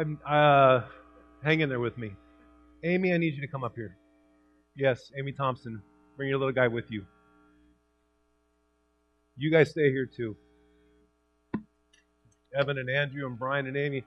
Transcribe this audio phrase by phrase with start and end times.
[0.00, 0.80] I'm uh,
[1.44, 2.12] hang in there with me.
[2.84, 3.98] Amy, I need you to come up here.
[4.74, 5.82] Yes, Amy Thompson.
[6.16, 7.04] Bring your little guy with you.
[9.36, 10.36] You guys stay here too.
[12.58, 14.04] Evan and Andrew and Brian and Amy.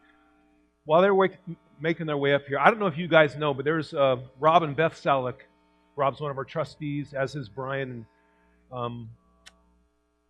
[0.86, 1.38] While they're wake,
[1.80, 4.16] making their way up here, I don't know if you guys know, but there's uh,
[4.40, 5.42] Rob and Beth Salick.
[5.96, 7.92] Rob's one of our trustees, as is Brian.
[7.92, 8.06] And,
[8.72, 9.10] um,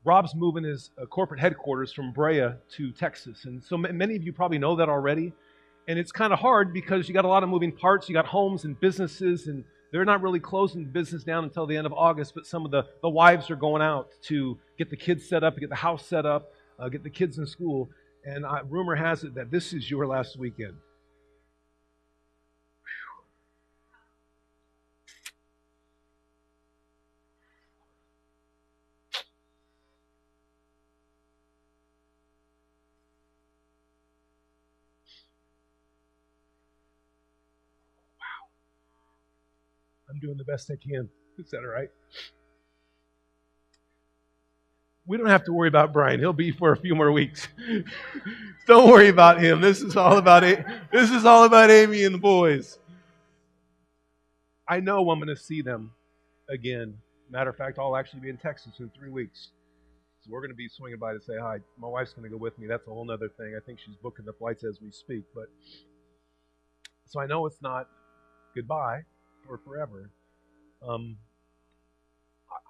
[0.03, 3.45] Rob's moving his uh, corporate headquarters from Brea to Texas.
[3.45, 5.31] And so many of you probably know that already.
[5.87, 8.07] And it's kind of hard because you got a lot of moving parts.
[8.07, 11.75] You got homes and businesses, and they're not really closing the business down until the
[11.75, 12.33] end of August.
[12.33, 15.57] But some of the, the wives are going out to get the kids set up,
[15.57, 17.89] get the house set up, uh, get the kids in school.
[18.25, 20.75] And uh, rumor has it that this is your last weekend.
[40.23, 41.09] Doing the best I can.
[41.37, 41.89] Is that all right?
[45.05, 46.21] We don't have to worry about Brian.
[46.21, 47.49] He'll be for a few more weeks.
[48.67, 49.59] don't worry about him.
[49.59, 50.65] This is all about it.
[50.93, 52.79] this is all about Amy and the boys.
[54.65, 55.91] I know I'm going to see them
[56.49, 56.97] again.
[57.29, 59.49] Matter of fact, I'll actually be in Texas in three weeks.
[60.21, 61.57] So we're going to be swinging by to say hi.
[61.77, 62.65] My wife's going to go with me.
[62.65, 63.55] That's a whole other thing.
[63.57, 65.23] I think she's booking the flights as we speak.
[65.35, 65.47] But
[67.07, 67.89] so I know it's not
[68.55, 69.01] goodbye
[69.49, 70.09] or forever.
[70.87, 71.17] Um,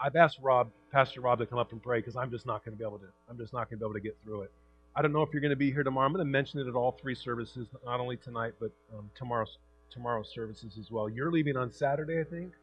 [0.01, 2.77] I've asked Rob, Pastor Rob, to come up and pray because I'm just not going
[2.77, 3.07] to be able to.
[3.29, 4.51] I'm just not going to be able to get through it.
[4.95, 6.05] I don't know if you're going to be here tomorrow.
[6.05, 9.57] I'm going to mention it at all three services, not only tonight but um, tomorrow's
[9.89, 11.09] tomorrow's services as well.
[11.09, 12.53] You're leaving on Saturday, I think.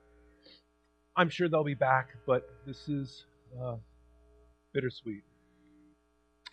[1.17, 3.25] I'm sure they'll be back, but this is
[3.61, 3.77] uh,
[4.73, 5.23] bittersweet.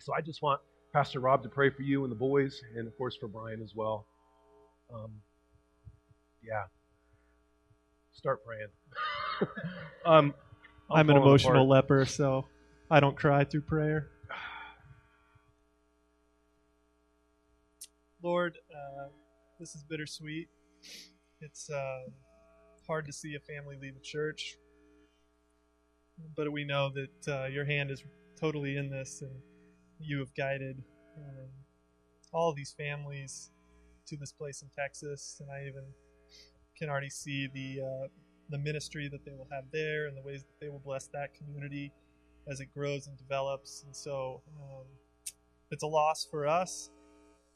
[0.00, 0.60] So I just want
[0.92, 3.74] Pastor Rob to pray for you and the boys, and of course for Brian as
[3.74, 4.06] well.
[4.92, 5.12] Um,
[6.42, 6.64] yeah
[8.18, 8.68] start praying.
[10.04, 10.34] um,
[10.90, 11.68] I'm an emotional apart.
[11.68, 12.46] leper, so
[12.90, 14.08] I don't cry through prayer.
[18.20, 19.08] Lord, uh,
[19.60, 20.48] this is bittersweet.
[21.40, 22.10] It's uh,
[22.88, 24.56] hard to see a family leave a church,
[26.36, 28.02] but we know that uh, your hand is
[28.40, 29.30] totally in this, and
[30.00, 30.82] you have guided
[31.16, 31.48] um,
[32.32, 33.52] all these families
[34.06, 35.84] to this place in Texas, and I even
[36.78, 38.08] can already see the uh,
[38.50, 41.34] the ministry that they will have there and the ways that they will bless that
[41.34, 41.92] community
[42.50, 43.82] as it grows and develops.
[43.84, 44.86] And so um,
[45.70, 46.90] it's a loss for us,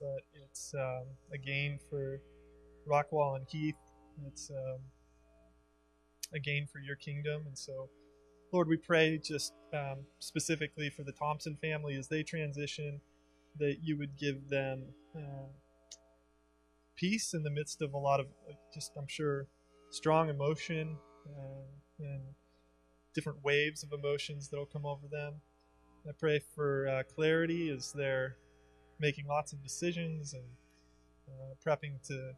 [0.01, 2.21] but it's um, a gain for
[2.87, 3.75] Rockwall and Heath.
[4.27, 4.81] It's um,
[6.35, 7.43] a gain for your kingdom.
[7.47, 7.89] And so,
[8.53, 13.01] Lord, we pray just um, specifically for the Thompson family as they transition,
[13.59, 14.85] that you would give them
[15.17, 15.49] uh,
[17.03, 18.27] peace in the midst of a lot of
[18.73, 19.49] just, I'm sure,
[19.91, 20.97] strong emotion
[21.27, 21.65] uh,
[21.99, 22.23] and
[23.13, 25.35] different waves of emotions that'll come over them.
[26.09, 28.37] I pray for uh, clarity as they're
[29.01, 30.45] making lots of decisions and
[31.29, 32.33] uh, prepping to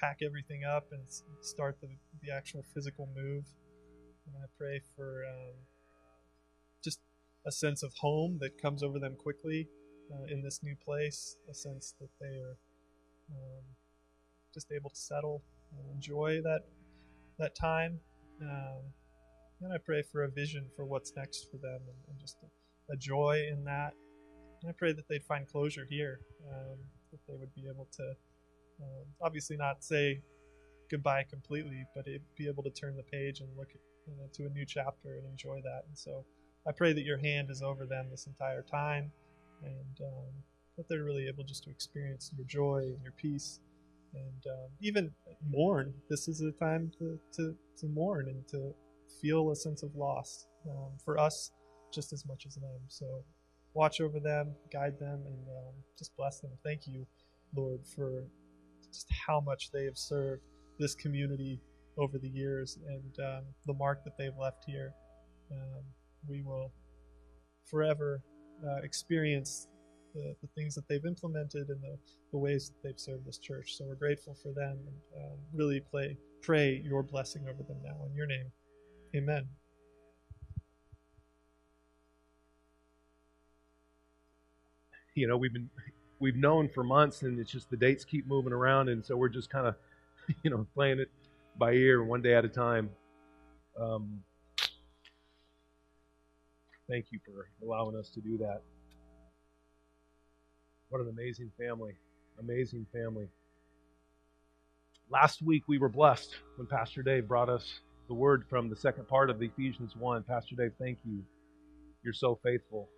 [0.00, 1.02] pack everything up and
[1.40, 1.88] start the,
[2.22, 3.44] the actual physical move.
[4.26, 5.54] And I pray for um,
[6.82, 6.98] just
[7.46, 9.68] a sense of home that comes over them quickly
[10.12, 12.56] uh, in this new place, a sense that they are
[13.30, 13.64] um,
[14.52, 16.60] just able to settle and enjoy that
[17.38, 18.00] that time.
[18.42, 18.82] Um,
[19.60, 22.92] and I pray for a vision for what's next for them and, and just a,
[22.92, 23.92] a, joy in that.
[24.62, 26.78] And I pray that they'd find closure here, um,
[27.10, 28.02] that they would be able to
[28.80, 30.20] um, obviously not say
[30.90, 32.06] goodbye completely, but
[32.36, 35.16] be able to turn the page and look at, you know, to a new chapter
[35.16, 35.82] and enjoy that.
[35.88, 36.24] And so
[36.66, 39.10] I pray that your hand is over them this entire time
[39.62, 40.32] and um,
[40.78, 43.60] that they're really able just to experience your joy and your peace
[44.14, 45.10] and um, even
[45.50, 45.92] mourn.
[46.08, 48.72] This is a time to, to, to mourn and to
[49.20, 51.50] feel a sense of loss um, for us
[51.92, 52.80] just as much as them.
[52.88, 53.24] So
[53.74, 56.50] watch over them, guide them, and um, just bless them.
[56.64, 57.06] Thank you,
[57.56, 58.24] Lord, for
[58.86, 60.42] just how much they have served
[60.78, 61.60] this community
[61.98, 64.92] over the years and um, the mark that they've left here.
[65.50, 65.82] Um,
[66.28, 66.72] we will
[67.68, 68.22] forever
[68.64, 69.66] uh, experience
[70.14, 71.98] the, the things that they've implemented and the,
[72.32, 73.76] the ways that they've served this church.
[73.76, 77.96] So we're grateful for them and um, really play, pray your blessing over them now.
[78.08, 78.50] In your name,
[79.14, 79.48] amen.
[85.14, 85.68] You know, we've been
[86.20, 89.28] we've known for months, and it's just the dates keep moving around, and so we're
[89.28, 89.74] just kind of,
[90.42, 91.10] you know, playing it
[91.58, 92.90] by ear, one day at a time.
[93.78, 94.22] Um,
[96.88, 98.62] thank you for allowing us to do that.
[100.90, 101.92] What an amazing family.
[102.40, 103.28] amazing family.
[105.10, 109.06] Last week we were blessed when Pastor Dave brought us the word from the second
[109.06, 110.22] part of Ephesians 1.
[110.22, 111.22] Pastor Dave, thank you.
[112.02, 112.88] You're so faithful.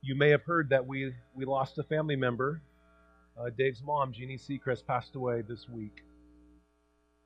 [0.00, 2.62] You may have heard that we, we lost a family member.
[3.38, 6.02] Uh, Dave's mom, Jeannie Seacrest, passed away this week.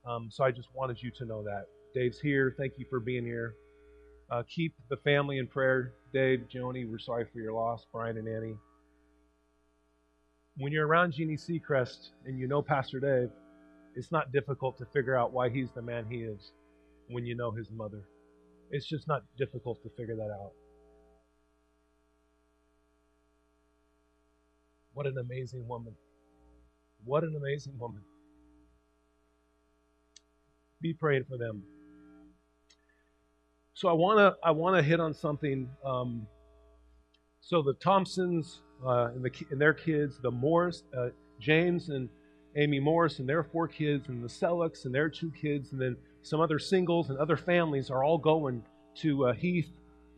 [0.05, 1.67] Um, so I just wanted you to know that.
[1.93, 2.55] Dave's here.
[2.57, 3.55] Thank you for being here.
[4.29, 5.93] Uh, keep the family in prayer.
[6.13, 7.85] Dave, Joni, we're sorry for your loss.
[7.93, 8.57] Brian and Annie
[10.57, 13.29] when you're around Jeannie Seacrest and you know Pastor Dave,
[13.95, 16.51] it's not difficult to figure out why he's the man he is
[17.07, 18.03] when you know his mother.
[18.69, 20.51] It's just not difficult to figure that out.
[24.93, 25.93] What an amazing woman.
[27.03, 28.01] What an amazing woman.
[30.81, 31.63] Be prayed for them.
[33.73, 35.69] So I want to I want to hit on something.
[35.85, 36.27] Um,
[37.39, 42.09] so the Thompsons uh, and, the, and, their kids, the Morris, uh, James and
[42.55, 45.95] Amy Morris and their four kids, and the Selicks and their two kids, and then
[46.23, 48.63] some other singles and other families are all going
[48.95, 49.69] to uh, Heath,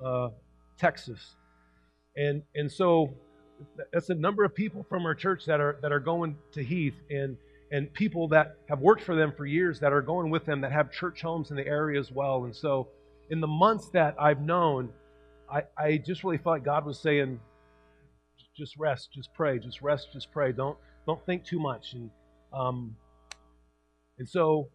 [0.03, 0.29] uh,
[0.77, 1.35] Texas.
[2.15, 3.13] And, and so
[3.91, 6.95] that's a number of people from our church that are, that are going to Heath,
[7.09, 7.37] and,
[7.71, 10.71] and people that have worked for them for years that are going with them that
[10.71, 12.45] have church homes in the area as well.
[12.45, 12.87] And so
[13.29, 14.89] in the months that I've known,
[15.51, 17.39] I, I just really felt like God was saying,
[18.55, 20.51] just rest, just pray, just rest, just pray.
[20.51, 21.93] Don't don't think too much.
[21.93, 22.09] And
[22.53, 22.95] um,
[24.17, 24.69] and so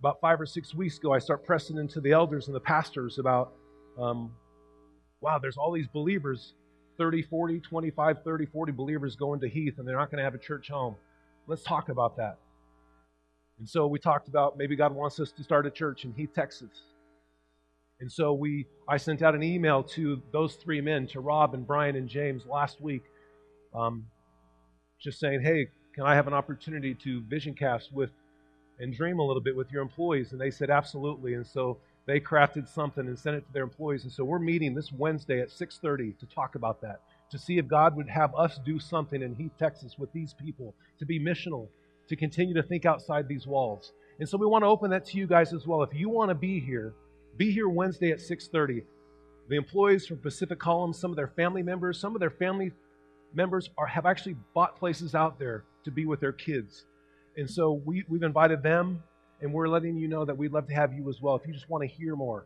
[0.00, 3.18] about five or six weeks ago, I start pressing into the elders and the pastors
[3.18, 3.52] about,
[3.98, 4.32] um,
[5.20, 6.54] wow, there's all these believers,
[6.96, 10.34] 30, 40, 25, 30, 40 believers going to Heath, and they're not going to have
[10.34, 10.96] a church home.
[11.46, 12.38] Let's talk about that.
[13.58, 16.32] And so we talked about maybe God wants us to start a church in Heath,
[16.34, 16.70] Texas.
[18.00, 21.66] And so we, I sent out an email to those three men, to Rob and
[21.66, 23.02] Brian and James last week,
[23.74, 24.06] um,
[24.98, 28.10] just saying, hey, can I have an opportunity to vision cast with
[28.78, 30.32] and dream a little bit with your employees?
[30.32, 31.34] And they said, absolutely.
[31.34, 34.04] And so they crafted something and sent it to their employees.
[34.04, 37.68] And so we're meeting this Wednesday at 6:30 to talk about that, to see if
[37.68, 41.68] God would have us do something in Heath, Texas, with these people, to be missional,
[42.08, 43.92] to continue to think outside these walls.
[44.18, 45.82] And so we want to open that to you guys as well.
[45.82, 46.94] If you want to be here
[47.40, 48.84] be here Wednesday at 6:30.
[49.48, 52.70] The employees from Pacific Column, some of their family members, some of their family
[53.32, 56.84] members are have actually bought places out there to be with their kids.
[57.38, 59.02] And so we, we've invited them,
[59.40, 61.34] and we're letting you know that we'd love to have you as well.
[61.34, 62.44] If you just want to hear more,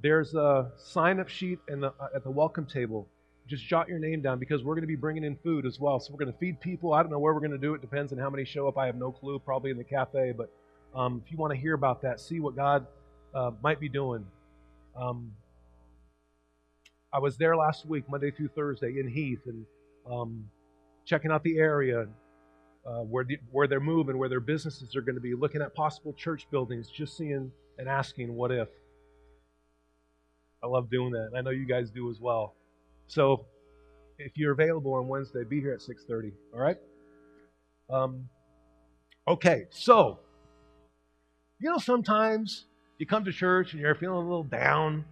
[0.00, 3.08] there's a sign up sheet the, at the welcome table.
[3.48, 5.98] Just jot your name down because we're going to be bringing in food as well.
[5.98, 6.92] So we're going to feed people.
[6.92, 7.80] I don't know where we're going to do it.
[7.80, 8.78] Depends on how many show up.
[8.78, 9.40] I have no clue.
[9.40, 10.32] Probably in the cafe.
[10.36, 10.52] But
[10.94, 12.86] um, if you want to hear about that, see what God
[13.34, 14.24] uh, might be doing.
[14.98, 15.32] Um,
[17.12, 19.64] I was there last week, Monday through Thursday, in Heath, and
[20.10, 20.48] um,
[21.04, 22.06] checking out the area
[22.86, 25.74] uh, where the, where they're moving, where their businesses are going to be, looking at
[25.74, 28.68] possible church buildings, just seeing and asking, "What if?"
[30.62, 32.54] I love doing that, and I know you guys do as well.
[33.06, 33.46] So,
[34.18, 36.32] if you're available on Wednesday, be here at 6:30.
[36.54, 36.76] All right.
[37.88, 38.28] Um,
[39.28, 40.20] okay, so
[41.60, 42.66] you know sometimes
[42.98, 45.04] you come to church and you're feeling a little down.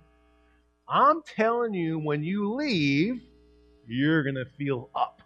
[0.89, 3.21] I'm telling you, when you leave,
[3.87, 5.23] you're going to feel up.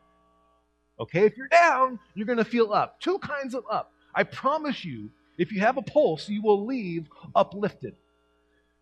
[1.01, 1.25] Okay?
[1.25, 3.01] If you're down, you're going to feel up.
[3.01, 3.93] Two kinds of up.
[4.15, 7.95] I promise you, if you have a pulse, you will leave uplifted.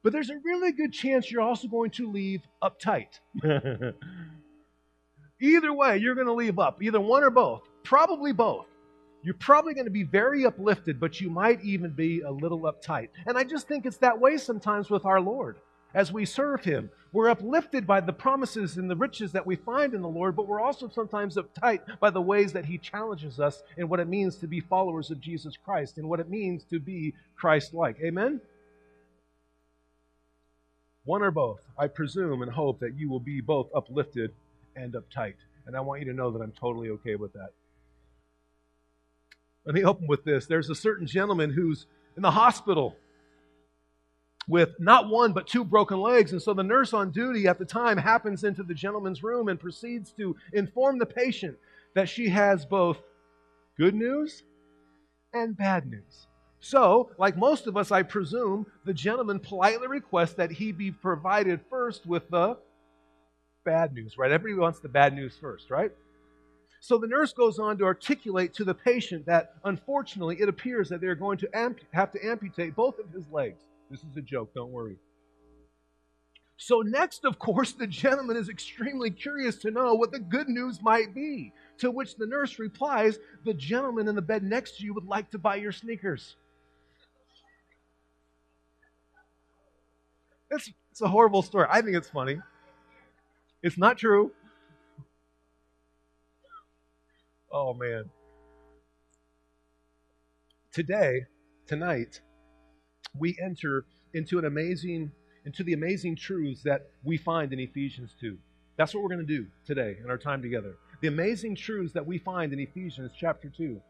[0.02, 3.18] But there's a really good chance you're also going to leave uptight.
[5.40, 7.60] Either way, you're going to leave up, either one or both.
[7.82, 8.66] Probably both
[9.26, 13.08] you're probably going to be very uplifted, but you might even be a little uptight.
[13.26, 15.56] And I just think it's that way sometimes with our Lord
[15.94, 16.90] as we serve Him.
[17.10, 20.46] We're uplifted by the promises and the riches that we find in the Lord, but
[20.46, 24.36] we're also sometimes uptight by the ways that He challenges us and what it means
[24.36, 27.96] to be followers of Jesus Christ and what it means to be Christ like.
[28.00, 28.40] Amen?
[31.04, 31.62] One or both.
[31.76, 34.30] I presume and hope that you will be both uplifted
[34.76, 35.34] and uptight.
[35.66, 37.50] And I want you to know that I'm totally okay with that.
[39.66, 40.46] Let me open with this.
[40.46, 42.96] There's a certain gentleman who's in the hospital
[44.48, 46.32] with not one but two broken legs.
[46.32, 49.58] And so the nurse on duty at the time happens into the gentleman's room and
[49.58, 51.56] proceeds to inform the patient
[51.94, 52.98] that she has both
[53.76, 54.44] good news
[55.32, 56.28] and bad news.
[56.60, 61.60] So, like most of us, I presume, the gentleman politely requests that he be provided
[61.68, 62.56] first with the
[63.64, 64.30] bad news, right?
[64.30, 65.92] Everybody wants the bad news first, right?
[66.86, 71.00] So the nurse goes on to articulate to the patient that unfortunately it appears that
[71.00, 73.60] they're going to amp- have to amputate both of his legs.
[73.90, 74.94] This is a joke, don't worry.
[76.58, 80.80] So, next, of course, the gentleman is extremely curious to know what the good news
[80.80, 81.52] might be.
[81.78, 85.32] To which the nurse replies, The gentleman in the bed next to you would like
[85.32, 86.36] to buy your sneakers.
[90.52, 91.66] It's, it's a horrible story.
[91.68, 92.38] I think it's funny.
[93.60, 94.30] It's not true.
[97.50, 98.10] Oh, man.
[100.72, 101.22] Today,
[101.66, 102.20] tonight,
[103.18, 103.84] we enter
[104.14, 105.12] into an amazing
[105.46, 108.36] into the amazing truths that we find in Ephesians 2.
[108.76, 110.76] That's what we're going to do today in our time together.
[111.00, 113.80] The amazing truths that we find in Ephesians chapter 2.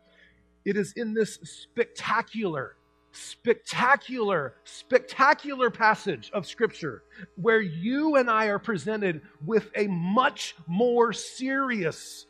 [0.66, 2.76] It is in this spectacular,
[3.12, 7.04] spectacular, spectacular passage of Scripture
[7.36, 12.26] where you and I are presented with a much more serious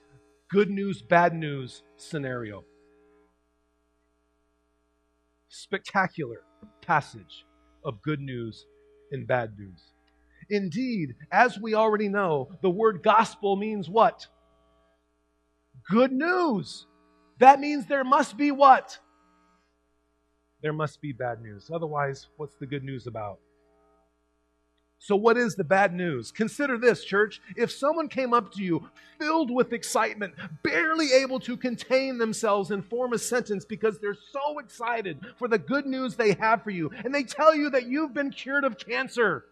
[0.51, 2.65] good news, bad news scenario.
[5.49, 6.43] Spectacular
[6.81, 7.45] passage
[7.85, 8.67] of good news
[9.13, 9.93] and bad news.
[10.49, 14.27] Indeed, as we already know, the word gospel means what?
[15.91, 16.87] Good news.
[17.39, 18.99] That means there must be what?
[20.63, 21.71] There must be bad news.
[21.73, 23.39] Otherwise, what's the good news about?
[24.99, 26.33] So, what is the bad news?
[26.33, 27.41] Consider this, church.
[27.57, 28.89] If someone came up to you
[29.19, 34.59] filled with excitement, barely able to contain themselves and form a sentence because they're so
[34.59, 38.15] excited for the good news they have for you, and they tell you that you've
[38.15, 39.45] been cured of cancer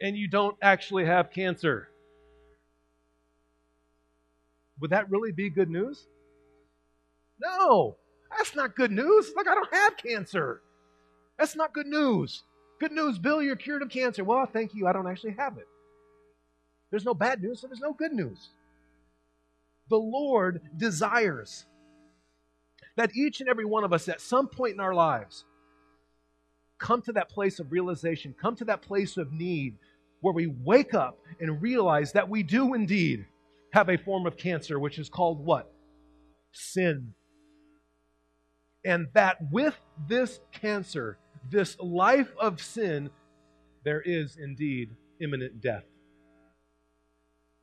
[0.00, 1.88] and you don't actually have cancer,
[4.80, 6.06] would that really be good news?
[7.40, 7.96] No,
[8.36, 9.32] that's not good news.
[9.36, 10.62] Like, I don't have cancer.
[11.38, 12.44] That's not good news.
[12.80, 14.22] Good news, Bill, you're cured of cancer.
[14.24, 14.86] Well, thank you.
[14.86, 15.66] I don't actually have it.
[16.90, 18.50] There's no bad news, so there's no good news.
[19.90, 21.66] The Lord desires
[22.96, 25.44] that each and every one of us at some point in our lives
[26.78, 29.76] come to that place of realization, come to that place of need
[30.20, 33.26] where we wake up and realize that we do indeed
[33.72, 35.72] have a form of cancer, which is called what?
[36.52, 37.14] Sin.
[38.84, 41.18] And that with this cancer,
[41.50, 43.10] this life of sin,
[43.84, 44.90] there is indeed
[45.20, 45.84] imminent death.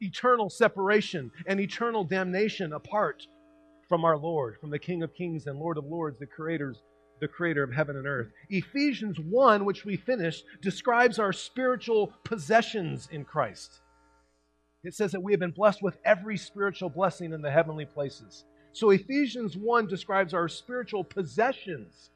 [0.02, 3.28] Eternal separation and eternal damnation apart
[3.88, 6.82] from our Lord, from the King of Kings and Lord of Lords, the creators,
[7.22, 8.32] the creator of heaven and earth.
[8.50, 13.82] Ephesians 1, which we finished, describes our spiritual possessions in Christ.
[14.84, 18.46] It says that we have been blessed with every spiritual blessing in the heavenly places.
[18.74, 22.12] So Ephesians 1 describes our spiritual possessions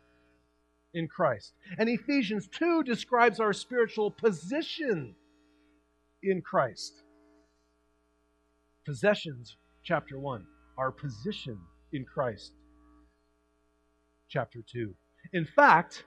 [0.93, 1.53] in Christ.
[1.77, 5.15] And Ephesians 2 describes our spiritual position
[6.23, 7.03] in Christ.
[8.85, 10.45] Possessions, chapter 1,
[10.77, 11.59] our position
[11.93, 12.53] in Christ,
[14.29, 14.93] chapter 2.
[15.33, 16.05] In fact,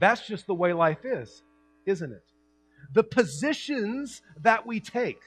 [0.00, 1.42] that's just the way life is,
[1.86, 2.24] isn't it?
[2.92, 5.20] The positions that we take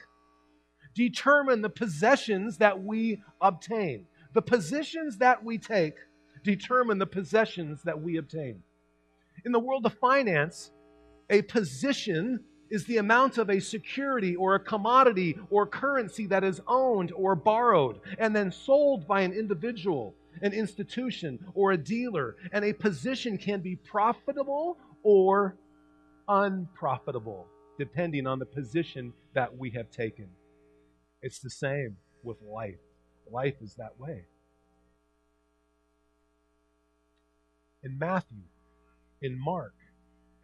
[0.94, 4.06] determine the possessions that we obtain.
[4.34, 5.94] The positions that we take
[6.44, 8.62] determine the possessions that we obtain.
[9.44, 10.70] In the world of finance,
[11.30, 16.60] a position is the amount of a security or a commodity or currency that is
[16.68, 22.36] owned or borrowed and then sold by an individual, an institution, or a dealer.
[22.52, 25.56] And a position can be profitable or
[26.28, 27.46] unprofitable,
[27.78, 30.28] depending on the position that we have taken.
[31.22, 32.78] It's the same with life.
[33.30, 34.24] Life is that way.
[37.82, 38.42] In Matthew,
[39.22, 39.74] in Mark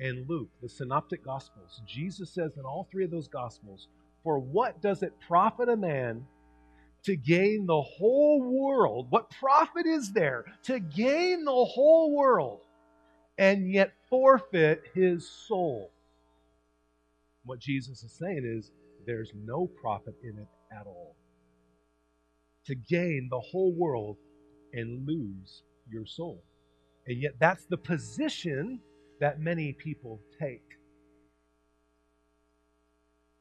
[0.00, 3.88] and Luke, the synoptic gospels, Jesus says in all three of those gospels,
[4.23, 6.26] For what does it profit a man
[7.04, 9.06] to gain the whole world?
[9.11, 12.61] What profit is there to gain the whole world
[13.38, 15.90] and yet forfeit his soul?
[17.45, 18.73] What Jesus is saying is
[19.06, 21.14] there's no profit in it at all.
[22.66, 24.16] To gain the whole world
[24.73, 26.42] and lose your soul.
[27.06, 28.80] And yet, that's the position
[29.20, 30.62] that many people take.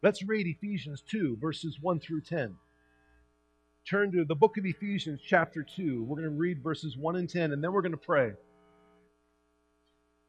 [0.04, 2.56] Let's read Ephesians 2, verses 1 through 10.
[3.90, 6.04] Turn to the book of Ephesians, chapter 2.
[6.04, 8.34] We're going to read verses 1 and 10, and then we're going to pray.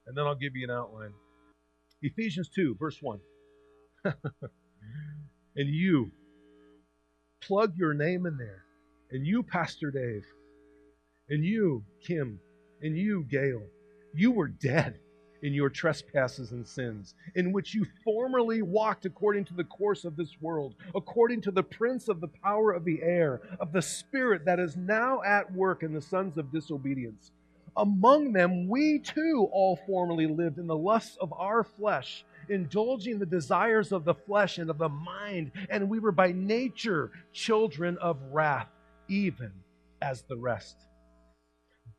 [0.06, 1.12] And then I'll give you an outline.
[2.02, 3.20] Ephesians 2, verse 1.
[4.04, 4.14] and
[5.56, 6.10] you,
[7.42, 8.64] plug your name in there.
[9.10, 10.24] And you, Pastor Dave.
[11.28, 12.40] And you, Kim
[12.82, 13.62] and you, Gail,
[14.14, 14.98] you were dead
[15.42, 20.16] in your trespasses and sins, in which you formerly walked according to the course of
[20.16, 24.44] this world, according to the prince of the power of the air, of the spirit
[24.44, 27.30] that is now at work in the sons of disobedience.
[27.76, 33.26] Among them, we too all formerly lived in the lusts of our flesh, indulging the
[33.26, 38.18] desires of the flesh and of the mind, and we were by nature children of
[38.32, 38.68] wrath
[39.08, 39.52] even
[40.00, 40.86] as the rest.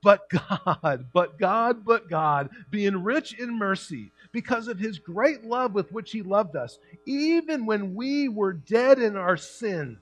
[0.04, 5.74] But God, but God, but God, being rich in mercy, because of his great love
[5.74, 9.98] with which he loved us, even when we were dead in our sin,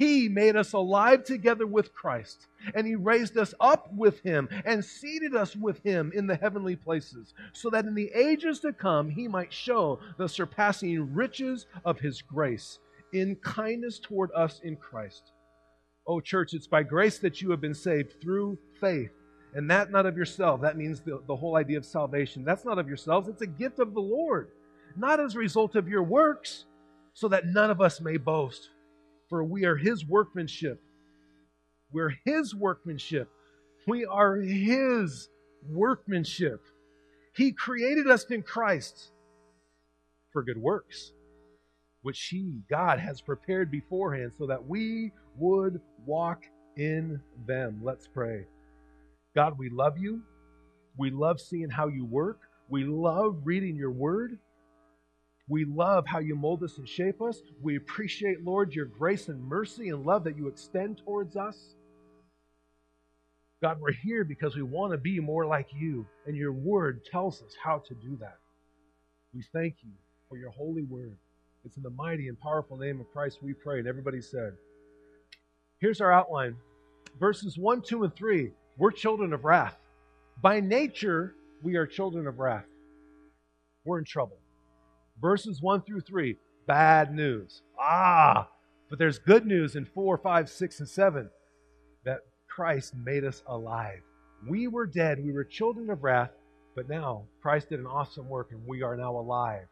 [0.00, 4.82] he made us alive together with Christ, and He raised us up with Him and
[4.82, 9.10] seated us with Him in the heavenly places, so that in the ages to come
[9.10, 12.78] He might show the surpassing riches of His grace
[13.12, 15.32] in kindness toward us in Christ.
[16.06, 19.12] Oh, church, it's by grace that you have been saved through faith.
[19.54, 20.60] And that not of yourself.
[20.60, 22.44] That means the, the whole idea of salvation.
[22.44, 23.28] That's not of yourselves.
[23.28, 24.48] It's a gift of the Lord,
[24.96, 26.66] not as a result of your works,
[27.14, 28.70] so that none of us may boast
[29.30, 30.82] for we are his workmanship.
[31.92, 33.30] We're his workmanship.
[33.86, 35.28] We are his
[35.70, 36.60] workmanship.
[37.34, 39.12] He created us in Christ
[40.32, 41.12] for good works,
[42.02, 46.44] which he, God, has prepared beforehand so that we would walk
[46.76, 47.80] in them.
[47.82, 48.46] Let's pray.
[49.40, 50.20] God, we love you.
[50.98, 52.40] We love seeing how you work.
[52.68, 54.38] We love reading your word.
[55.48, 57.40] We love how you mold us and shape us.
[57.62, 61.56] We appreciate, Lord, your grace and mercy and love that you extend towards us.
[63.62, 67.40] God, we're here because we want to be more like you, and your word tells
[67.40, 68.36] us how to do that.
[69.32, 69.92] We thank you
[70.28, 71.16] for your holy word.
[71.64, 73.78] It's in the mighty and powerful name of Christ we pray.
[73.78, 74.52] And everybody said,
[75.78, 76.56] Here's our outline
[77.18, 78.52] verses 1, 2, and 3.
[78.80, 79.76] We're children of wrath.
[80.40, 82.64] By nature, we are children of wrath.
[83.84, 84.38] We're in trouble
[85.20, 86.34] verses 1 through 3,
[86.66, 87.60] bad news.
[87.78, 88.48] Ah,
[88.88, 91.30] but there's good news in 4, 5, 6, and 7
[92.06, 94.00] that Christ made us alive.
[94.48, 96.30] We were dead, we were children of wrath,
[96.74, 99.66] but now Christ did an awesome work and we are now alive.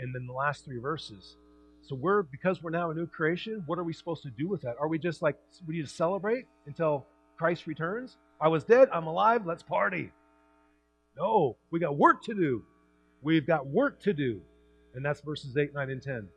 [0.00, 1.36] And then the last three verses.
[1.82, 4.62] So we're because we're now a new creation, what are we supposed to do with
[4.62, 4.74] that?
[4.80, 5.36] Are we just like
[5.68, 7.06] we need to celebrate until
[7.42, 8.18] Christ returns?
[8.40, 10.12] I was dead, I'm alive, let's party.
[11.16, 12.62] No, we got work to do.
[13.20, 14.40] We've got work to do.
[14.94, 16.28] And that's verses 8, 9, and 10.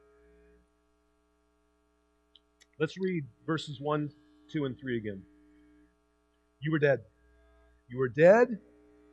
[2.79, 4.09] Let's read verses 1,
[4.51, 5.21] 2, and 3 again.
[6.59, 7.01] You were dead.
[7.87, 8.57] You were dead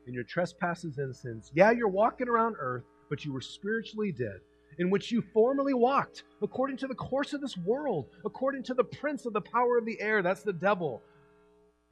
[0.06, 1.52] in your trespasses and sins.
[1.54, 4.40] Yeah, you're walking around earth, but you were spiritually dead,
[4.78, 8.82] in which you formerly walked, according to the course of this world, according to the
[8.84, 11.02] prince of the power of the air, that's the devil,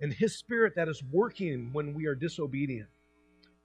[0.01, 2.89] and his spirit that is working when we are disobedient.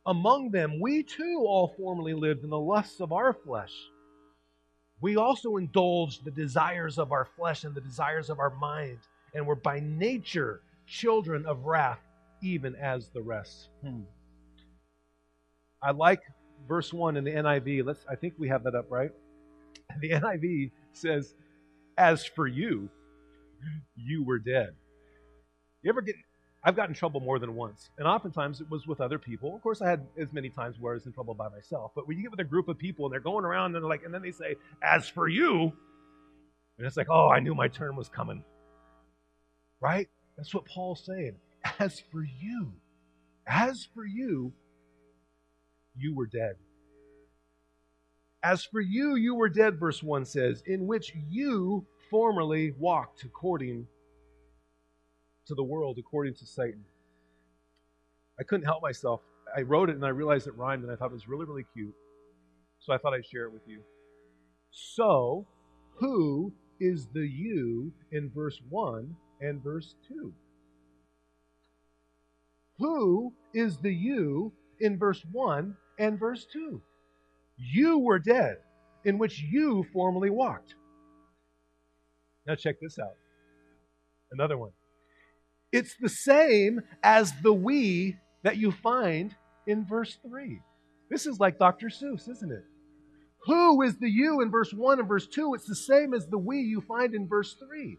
[0.06, 3.74] Among them, we too all formerly lived in the lusts of our flesh.
[5.02, 9.00] We also indulged the desires of our flesh and the desires of our mind,
[9.34, 12.00] and were by nature children of wrath,
[12.42, 13.70] even as the rest.
[13.82, 14.02] Hmm.
[15.82, 16.22] I like
[16.68, 17.86] verse 1 in the NIV.
[17.86, 19.12] Let's I think we have that up, right?
[20.02, 21.36] The NIV says,
[21.98, 22.90] As for you,
[23.96, 24.76] you were dead.
[25.84, 26.16] You ever get
[26.68, 29.56] I've gotten in trouble more than once, and oftentimes it was with other people.
[29.56, 31.92] Of course, I had as many times where I was in trouble by myself.
[31.94, 33.90] But when you get with a group of people and they're going around and they're
[33.90, 35.72] like, and then they say, "As for you,"
[36.78, 38.44] and it's like, "Oh, I knew my turn was coming."
[39.80, 40.10] Right?
[40.38, 41.36] That's what Paul's saying.
[41.80, 42.74] As for you,
[43.46, 44.52] as for you,
[45.96, 46.56] you were dead.
[48.42, 53.88] As for you, you were dead, verse 1 says, in which you formerly walked according
[55.48, 56.84] to the world according to Satan.
[58.40, 59.22] I couldn't help myself.
[59.56, 61.66] I wrote it and I realized it rhymed and I thought it was really, really
[61.74, 61.96] cute.
[62.80, 63.82] So I thought I'd share it with you.
[64.72, 65.48] So,
[65.96, 70.34] who is the you in verse 1 and verse 2?
[72.78, 76.82] Who is the you in verse 1 and verse 2?
[77.58, 78.58] You were dead,
[79.06, 80.76] in which you formerly walked.
[82.46, 83.16] Now, check this out.
[84.32, 84.72] Another one.
[85.76, 89.36] It's the same as the we that you find
[89.68, 90.62] in verse 3.
[91.10, 91.88] This is like Dr.
[91.88, 92.64] Seuss, isn't it?
[93.46, 95.54] Who is the you in verse 1 and verse 2?
[95.54, 97.98] It's the same as the we you find in verse 3.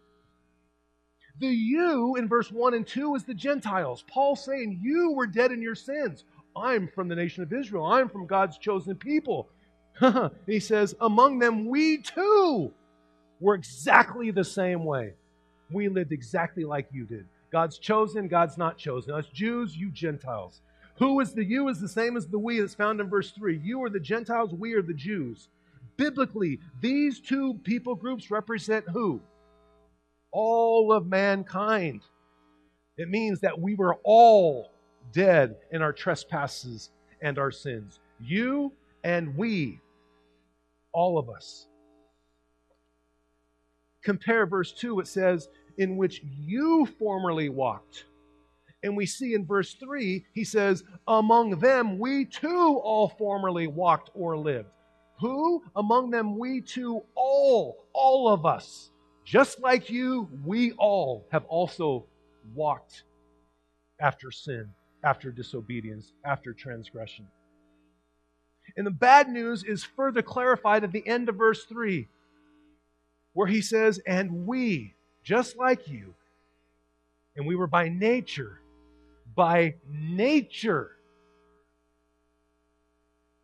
[1.39, 4.03] The you in verse 1 and 2 is the Gentiles.
[4.07, 6.23] Paul saying, You were dead in your sins.
[6.55, 7.85] I'm from the nation of Israel.
[7.85, 9.49] I'm from God's chosen people.
[10.47, 12.73] he says, Among them, we too
[13.39, 15.13] were exactly the same way.
[15.71, 17.27] We lived exactly like you did.
[17.57, 19.15] God's chosen, God's not chosen.
[19.15, 20.61] Us Jews, you Gentiles.
[20.99, 23.59] Who is the you is the same as the we that's found in verse 3.
[23.63, 25.49] You are the Gentiles, we are the Jews.
[25.95, 29.21] Biblically, these two people groups represent who?
[30.31, 32.01] All of mankind.
[32.95, 34.69] It means that we were all
[35.11, 36.91] dead in our trespasses
[37.23, 37.99] and our sins.
[38.19, 38.71] You
[39.03, 39.79] and we,
[40.93, 41.65] all of us.
[44.03, 48.05] Compare verse 2, it says, in which you formerly walked.
[48.83, 54.11] And we see in verse 3, he says, Among them we too all formerly walked
[54.13, 54.69] or lived.
[55.19, 55.63] Who?
[55.75, 58.91] Among them we too all, all of us.
[59.25, 62.05] Just like you, we all have also
[62.53, 63.03] walked
[63.99, 64.69] after sin,
[65.03, 67.27] after disobedience, after transgression.
[68.75, 72.07] And the bad news is further clarified at the end of verse 3,
[73.33, 74.93] where he says, And we,
[75.27, 76.13] just like you,
[77.35, 78.61] and we were by nature,
[79.35, 80.91] by nature,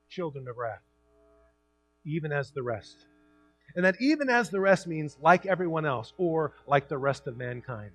[0.10, 0.80] children of wrath,
[2.06, 3.06] even as the rest.
[3.76, 7.36] And that even as the rest means like everyone else or like the rest of
[7.36, 7.92] mankind.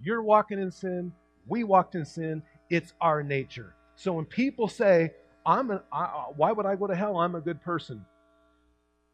[0.00, 1.12] You're walking in sin,
[1.46, 3.76] we walked in sin, it's our nature.
[3.94, 5.12] So when people say,
[5.46, 7.18] I'm a, I, why would I go to hell?
[7.18, 8.04] I'm a good person.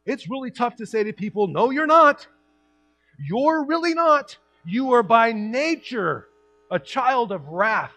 [0.07, 2.25] It's really tough to say to people, no, you're not.
[3.27, 4.37] You're really not.
[4.65, 6.27] You are by nature
[6.69, 7.93] a child of wrath.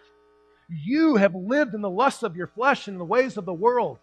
[0.68, 3.98] You have lived in the lusts of your flesh and the ways of the world.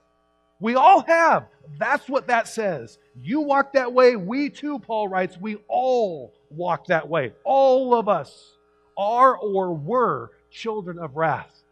[0.59, 1.47] We all have.
[1.79, 2.99] That's what that says.
[3.19, 4.15] You walk that way.
[4.15, 7.33] We too, Paul writes, we all walk that way.
[7.43, 8.57] All of us
[8.97, 11.63] are or were children of wrath.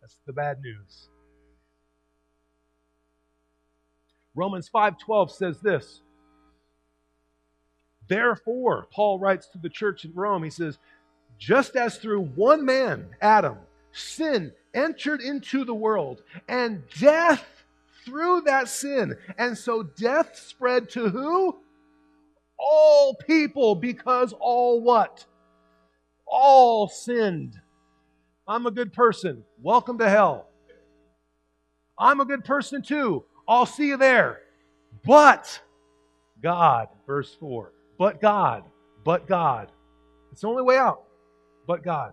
[0.00, 1.08] That's the bad news.
[4.34, 6.02] Romans 5:12 says this.
[8.08, 10.78] Therefore, Paul writes to the church in Rome, he says,
[11.38, 13.58] just as through one man, Adam,
[13.92, 17.44] sin entered into the world, and death
[18.04, 19.16] through that sin.
[19.36, 21.58] And so death spread to who?
[22.58, 25.24] All people, because all what?
[26.26, 27.60] All sinned.
[28.46, 29.44] I'm a good person.
[29.62, 30.48] Welcome to hell.
[31.98, 33.24] I'm a good person too.
[33.46, 34.40] I'll see you there.
[35.04, 35.60] But
[36.42, 37.72] God, verse 4.
[37.98, 38.64] But God,
[39.04, 39.72] but God.
[40.32, 41.02] It's the only way out.
[41.66, 42.12] But God.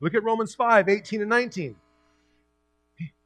[0.00, 1.76] Look at Romans 5 18 and 19.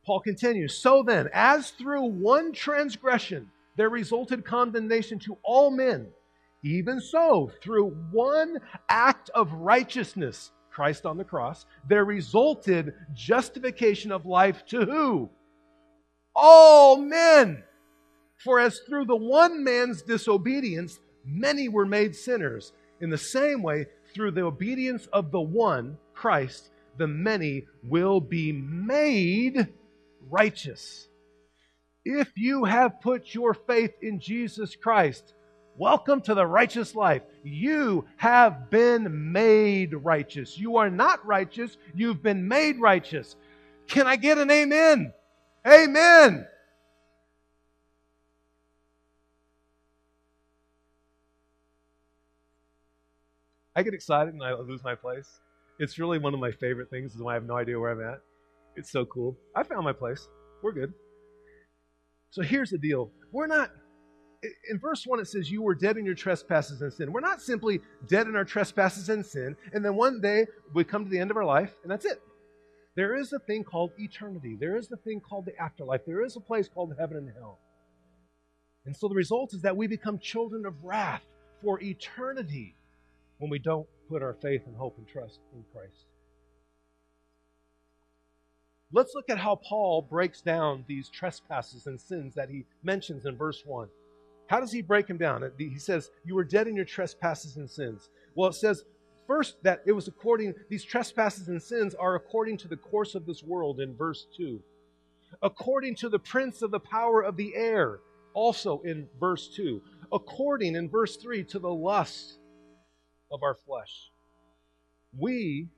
[0.04, 6.06] Paul continues So then, as through one transgression there resulted condemnation to all men,
[6.62, 14.26] even so, through one act of righteousness, Christ on the cross, there resulted justification of
[14.26, 15.30] life to who?
[16.34, 17.62] All men.
[18.44, 22.72] For as through the one man's disobedience, many were made sinners.
[23.00, 28.52] In the same way, through the obedience of the one, Christ, the many will be
[28.52, 29.68] made
[30.30, 31.08] righteous.
[32.04, 35.34] If you have put your faith in Jesus Christ,
[35.78, 37.20] Welcome to the righteous life.
[37.42, 40.56] You have been made righteous.
[40.56, 43.36] You are not righteous, you've been made righteous.
[43.86, 45.12] Can I get an amen?
[45.66, 46.46] Amen.
[53.76, 55.40] I get excited and I lose my place.
[55.78, 58.00] It's really one of my favorite things, is why I have no idea where I'm
[58.00, 58.20] at.
[58.74, 59.36] It's so cool.
[59.54, 60.26] I found my place.
[60.62, 60.94] We're good.
[62.30, 63.10] So here's the deal.
[63.32, 63.70] We're not
[64.70, 67.40] in verse 1 it says you were dead in your trespasses and sin we're not
[67.40, 71.18] simply dead in our trespasses and sin and then one day we come to the
[71.18, 72.20] end of our life and that's it
[72.94, 76.36] there is a thing called eternity there is a thing called the afterlife there is
[76.36, 77.58] a place called heaven and hell
[78.84, 81.22] and so the result is that we become children of wrath
[81.62, 82.76] for eternity
[83.38, 86.06] when we don't put our faith and hope and trust in christ
[88.92, 93.36] let's look at how paul breaks down these trespasses and sins that he mentions in
[93.36, 93.88] verse 1
[94.48, 95.50] how does he break them down?
[95.58, 98.08] He says, You were dead in your trespasses and sins.
[98.34, 98.84] Well, it says
[99.26, 103.26] first that it was according, these trespasses and sins are according to the course of
[103.26, 104.60] this world in verse 2.
[105.42, 108.00] According to the prince of the power of the air,
[108.34, 109.82] also in verse 2.
[110.12, 112.38] According in verse 3 to the lust
[113.30, 114.10] of our flesh.
[115.16, 115.68] We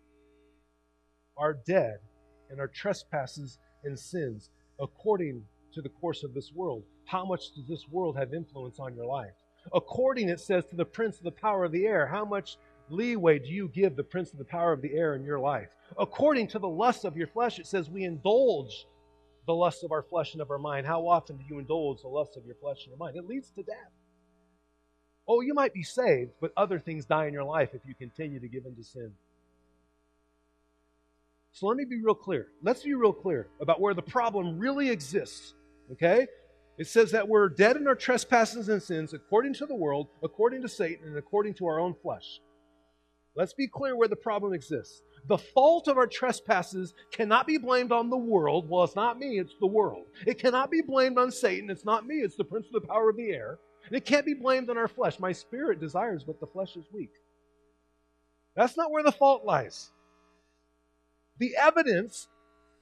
[1.36, 1.98] are dead
[2.50, 7.66] in our trespasses and sins according to the course of this world how much does
[7.66, 9.32] this world have influence on your life?
[9.72, 12.58] According, it says, to the prince of the power of the air, how much
[12.90, 15.70] leeway do you give the prince of the power of the air in your life?
[15.98, 18.86] According to the lust of your flesh, it says, we indulge
[19.46, 20.86] the lust of our flesh and of our mind.
[20.86, 23.16] How often do you indulge the lust of your flesh and your mind?
[23.16, 23.90] It leads to death.
[25.28, 28.40] Oh, you might be saved, but other things die in your life if you continue
[28.40, 29.12] to give in to sin.
[31.52, 32.46] So let me be real clear.
[32.62, 35.54] Let's be real clear about where the problem really exists.
[35.92, 36.26] Okay?
[36.78, 40.62] It says that we're dead in our trespasses and sins according to the world, according
[40.62, 42.40] to Satan, and according to our own flesh.
[43.34, 45.02] Let's be clear where the problem exists.
[45.26, 48.68] The fault of our trespasses cannot be blamed on the world.
[48.68, 50.06] Well, it's not me, it's the world.
[50.26, 51.70] It cannot be blamed on Satan.
[51.70, 53.58] It's not me, it's the prince of the power of the air.
[53.88, 55.18] And it can't be blamed on our flesh.
[55.18, 57.12] My spirit desires, but the flesh is weak.
[58.54, 59.90] That's not where the fault lies.
[61.38, 62.28] The evidence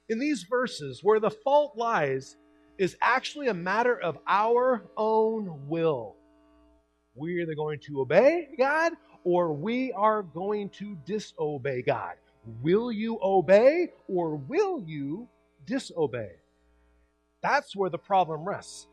[0.09, 2.35] in these verses where the fault lies
[2.77, 6.15] is actually a matter of our own will.
[7.15, 8.93] We're either going to obey God
[9.23, 12.15] or we are going to disobey God.
[12.61, 15.27] Will you obey or will you
[15.65, 16.31] disobey?
[17.41, 18.87] That's where the problem rests.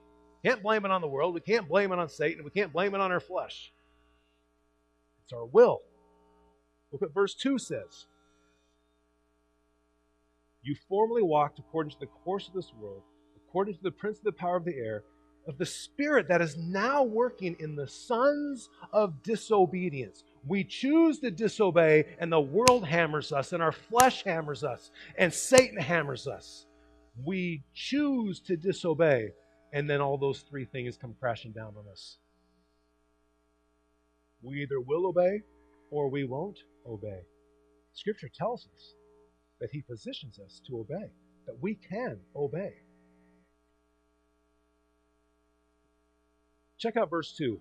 [0.44, 1.35] Can't blame it on the world.
[1.35, 2.44] We can't blame it on Satan.
[2.44, 3.72] We can't blame it on our flesh.
[5.22, 5.80] It's our will.
[6.92, 8.07] Look what verse 2 says.
[10.62, 13.02] You formerly walked according to the course of this world,
[13.37, 15.04] according to the prince of the power of the air,
[15.46, 20.24] of the spirit that is now working in the sons of disobedience.
[20.46, 25.33] We choose to disobey, and the world hammers us, and our flesh hammers us, and
[25.33, 26.66] Satan hammers us.
[27.22, 29.33] We choose to disobey,
[29.75, 32.19] and then all those three things come crashing down on us.
[34.41, 35.43] We either will obey
[35.91, 37.23] or we won't obey.
[37.93, 38.95] Scripture tells us
[39.61, 41.11] that He positions us to obey,
[41.47, 42.73] that we can obey.
[46.79, 47.61] Check out verse 2.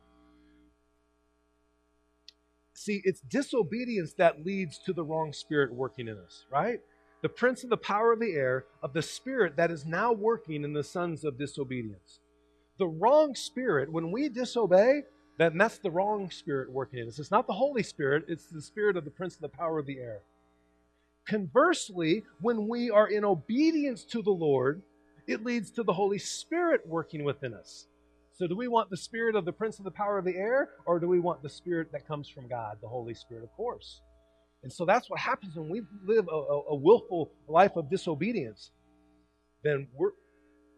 [2.76, 6.80] See, it's disobedience that leads to the wrong spirit working in us, right?
[7.24, 10.66] The prince of the power of the air, of the spirit that is now working
[10.66, 12.20] in the sons of disobedience.
[12.78, 15.04] The wrong spirit, when we disobey,
[15.38, 17.20] then that's the wrong spirit working in us.
[17.20, 19.86] It's not the Holy Spirit, it's the spirit of the prince of the power of
[19.86, 20.20] the air.
[21.26, 24.82] Conversely, when we are in obedience to the Lord,
[25.26, 27.88] it leads to the Holy Spirit working within us.
[28.34, 30.72] So, do we want the spirit of the prince of the power of the air,
[30.86, 34.02] or do we want the spirit that comes from God, the Holy Spirit, of course?
[34.64, 38.72] And so that's what happens when we live a, a, a willful life of disobedience.
[39.64, 39.88] Then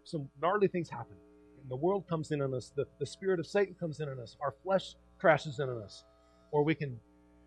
[0.04, 1.16] some gnarly things happen.
[1.62, 4.20] And the world comes in on us, the, the spirit of Satan comes in on
[4.20, 6.04] us, our flesh crashes in on us.
[6.52, 7.00] Or we can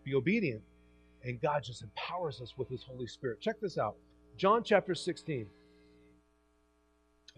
[0.05, 0.63] be obedient,
[1.25, 3.41] and God just empowers us with His Holy Spirit.
[3.41, 3.97] Check this out
[4.37, 5.47] John chapter 16.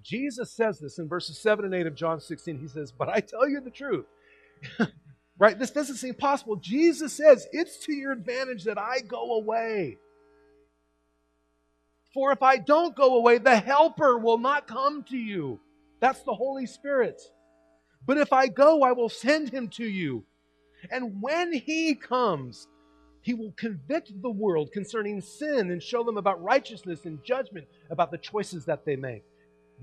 [0.03, 2.59] Jesus says this in verses 7 and 8 of John 16.
[2.59, 4.07] He says, But I tell you the truth.
[5.41, 5.59] right?
[5.59, 6.55] This doesn't seem possible.
[6.57, 9.97] Jesus says, It's to your advantage that I go away.
[12.15, 15.59] For if I don't go away, the Helper will not come to you.
[16.01, 17.21] That's the Holy Spirit.
[18.07, 20.25] But if I go, I will send him to you.
[20.91, 22.67] And when he comes,
[23.23, 28.11] he will convict the world concerning sin and show them about righteousness and judgment about
[28.11, 29.23] the choices that they make.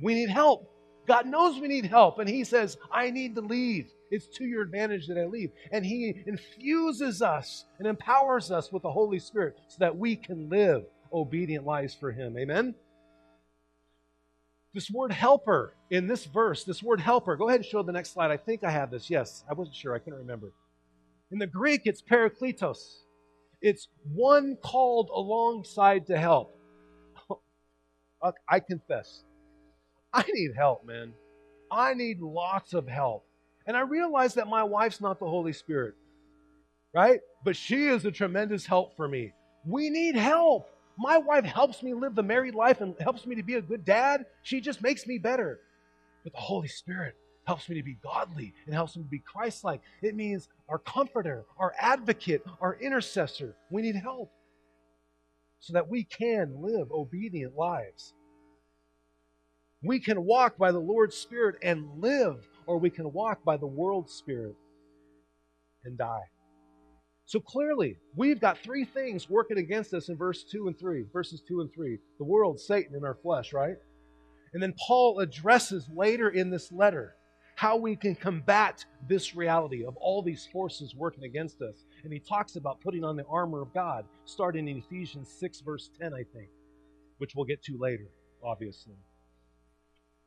[0.01, 0.71] We need help.
[1.07, 3.89] God knows we need help, and He says, I need to leave.
[4.11, 5.51] It's to your advantage that I leave.
[5.71, 10.49] And He infuses us and empowers us with the Holy Spirit so that we can
[10.49, 12.37] live obedient lives for Him.
[12.37, 12.75] Amen?
[14.73, 18.13] This word helper in this verse, this word helper, go ahead and show the next
[18.13, 18.29] slide.
[18.29, 19.09] I think I have this.
[19.09, 19.95] Yes, I wasn't sure.
[19.95, 20.51] I couldn't remember.
[21.31, 22.99] In the Greek, it's parakletos.
[23.61, 26.55] It's one called alongside to help.
[28.49, 29.23] I confess,
[30.13, 31.13] I need help, man.
[31.71, 33.25] I need lots of help.
[33.65, 35.95] And I realize that my wife's not the Holy Spirit,
[36.93, 37.19] right?
[37.43, 39.33] But she is a tremendous help for me.
[39.65, 40.69] We need help.
[40.97, 43.83] My wife helps me live the married life and helps me to be a good
[43.83, 44.25] dad.
[44.43, 45.59] She just makes me better.
[46.23, 47.15] But the Holy Spirit
[47.45, 49.81] helps me to be godly and helps me to be Christ like.
[50.01, 53.55] It means our comforter, our advocate, our intercessor.
[53.69, 54.31] We need help
[55.59, 58.13] so that we can live obedient lives.
[59.83, 63.67] We can walk by the Lord's Spirit and live, or we can walk by the
[63.67, 64.55] world's Spirit
[65.83, 66.23] and die.
[67.25, 71.41] So clearly, we've got three things working against us in verse 2 and 3, verses
[71.47, 71.97] 2 and 3.
[72.17, 73.75] The world, Satan, and our flesh, right?
[74.53, 77.15] And then Paul addresses later in this letter
[77.55, 81.85] how we can combat this reality of all these forces working against us.
[82.03, 85.89] And he talks about putting on the armor of God, starting in Ephesians 6, verse
[85.99, 86.49] 10, I think,
[87.17, 88.07] which we'll get to later,
[88.43, 88.95] obviously.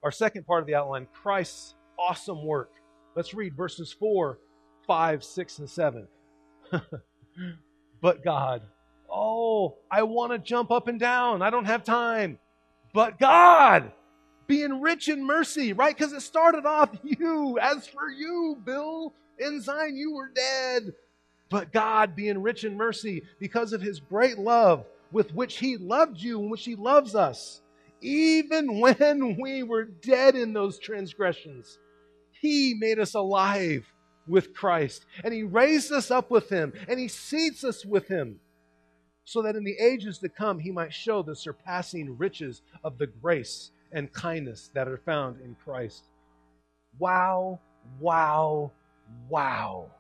[0.03, 2.71] Our second part of the outline Christ's awesome work.
[3.15, 4.39] Let's read verses 4,
[4.87, 6.09] 5, 6, and 7.
[8.01, 8.63] but God.
[9.13, 11.43] Oh, I want to jump up and down.
[11.43, 12.39] I don't have time.
[12.95, 13.93] But God,
[14.47, 15.97] being rich in mercy, right?
[15.97, 17.59] Because it started off you.
[17.61, 20.95] As for you, Bill Ensign, you were dead.
[21.51, 26.19] But God, being rich in mercy, because of his great love with which he loved
[26.19, 27.61] you and which he loves us,
[28.01, 31.79] even when we were dead in those transgressions,
[32.31, 33.87] He made us alive
[34.27, 35.07] with Christ.
[35.25, 36.73] And He raised us up with Him.
[36.89, 38.41] And He seats us with Him.
[39.25, 43.07] So that in the ages to come, He might show the surpassing riches of the
[43.07, 46.05] grace and kindness that are found in Christ.
[46.99, 47.61] Wow,
[47.99, 48.73] wow,
[49.29, 49.91] wow.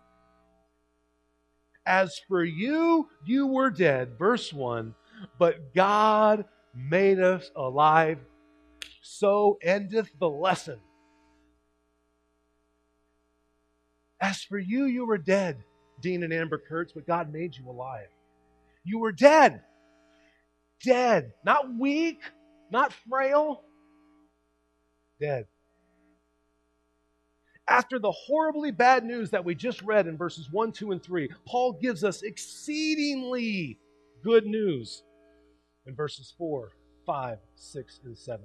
[1.86, 4.94] As for you, you were dead, verse 1,
[5.38, 8.18] but God made us alive.
[9.02, 10.78] So endeth the lesson.
[14.20, 15.64] As for you, you were dead,
[16.00, 18.08] Dean and Amber Kurtz, but God made you alive.
[18.84, 19.62] You were dead.
[20.84, 21.32] Dead.
[21.44, 22.20] Not weak,
[22.70, 23.62] not frail.
[25.18, 25.46] Dead.
[27.66, 31.30] After the horribly bad news that we just read in verses 1, 2, and 3,
[31.46, 33.78] Paul gives us exceedingly
[34.22, 35.04] good news
[35.86, 36.72] in verses 4,
[37.06, 38.44] 5, 6, and 7.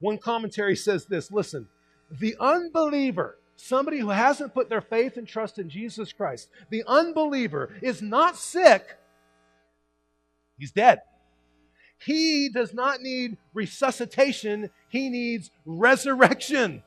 [0.00, 1.68] One commentary says this listen,
[2.10, 7.70] the unbeliever somebody who hasn't put their faith and trust in Jesus Christ, the unbeliever,
[7.82, 8.96] is not sick,
[10.58, 11.00] he's dead.
[11.98, 16.82] He does not need resuscitation, he needs resurrection.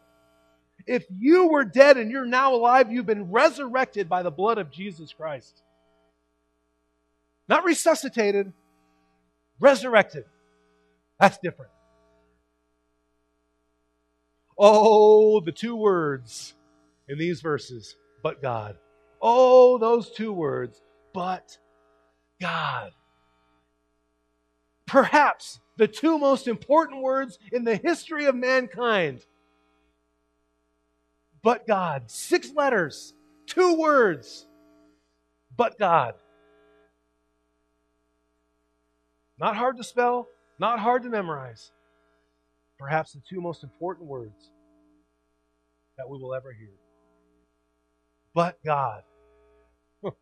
[0.85, 4.71] If you were dead and you're now alive, you've been resurrected by the blood of
[4.71, 5.63] Jesus Christ.
[7.49, 8.53] Not resuscitated,
[9.59, 10.25] resurrected.
[11.19, 11.71] That's different.
[14.57, 16.55] Oh, the two words
[17.07, 18.77] in these verses, but God.
[19.21, 20.81] Oh, those two words,
[21.13, 21.57] but
[22.41, 22.91] God.
[24.85, 29.25] Perhaps the two most important words in the history of mankind.
[31.43, 32.09] But God.
[32.09, 33.13] Six letters,
[33.45, 34.47] two words,
[35.55, 36.15] but God.
[39.39, 40.27] Not hard to spell,
[40.59, 41.71] not hard to memorize.
[42.79, 44.51] Perhaps the two most important words
[45.97, 46.69] that we will ever hear
[48.37, 49.01] but God.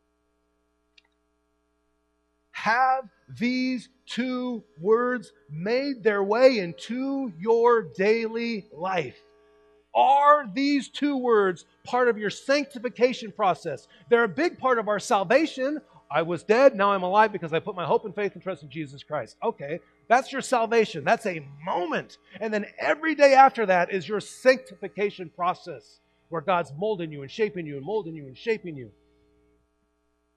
[2.52, 9.18] Have these two words made their way into your daily life?
[9.94, 13.90] Are these two words part of your sanctification process?
[14.10, 15.82] They're a big part of our salvation.
[16.10, 18.64] I was dead, now I'm alive because I put my hope and faith and trust
[18.64, 19.38] in Jesus Christ.
[19.44, 21.04] Okay, that's your salvation.
[21.04, 22.18] That's a moment.
[22.40, 27.32] And then every day after that is your sanctification process where God's molding you and
[27.32, 28.92] shaping you and molding you and shaping you.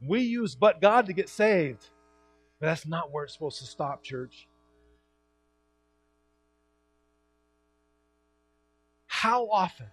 [0.00, 1.90] We use but God to get saved.
[2.60, 4.48] But that's not where it's supposed to stop, church.
[9.06, 9.86] How often,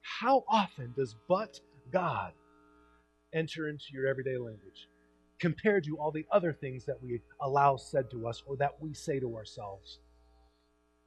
[0.00, 1.60] how often does but
[1.92, 2.32] God
[3.36, 4.88] enter into your everyday language
[5.38, 8.94] compared to all the other things that we allow said to us or that we
[8.94, 9.98] say to ourselves?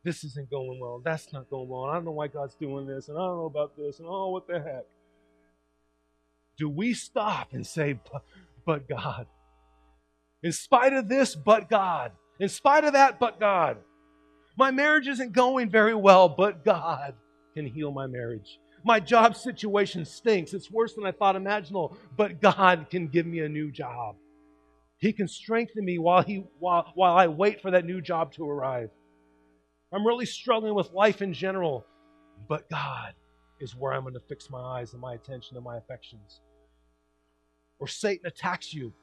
[0.03, 1.01] this isn't going well.
[1.03, 1.85] That's not going well.
[1.85, 4.29] I don't know why God's doing this, and I don't know about this, and oh,
[4.29, 4.85] what the heck.
[6.57, 8.23] Do we stop and say, but,
[8.65, 9.27] but God?
[10.41, 12.11] In spite of this, but God.
[12.39, 13.77] In spite of that, but God.
[14.57, 17.13] My marriage isn't going very well, but God
[17.53, 18.59] can heal my marriage.
[18.83, 20.53] My job situation stinks.
[20.53, 24.15] It's worse than I thought imaginable, but God can give me a new job.
[24.97, 28.49] He can strengthen me while, he, while, while I wait for that new job to
[28.49, 28.89] arrive.
[29.91, 31.85] I'm really struggling with life in general.
[32.47, 33.13] But God
[33.59, 36.41] is where I'm going to fix my eyes and my attention and my affections.
[37.79, 38.93] Or Satan attacks you.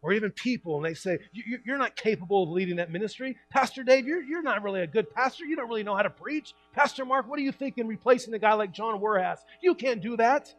[0.00, 3.36] Or even people, and they say, You're not capable of leading that ministry.
[3.50, 5.44] Pastor Dave, you're, you're not really a good pastor.
[5.44, 6.54] You don't really know how to preach.
[6.72, 9.38] Pastor Mark, what are you thinking replacing a guy like John Werhas?
[9.60, 10.54] You can't do that.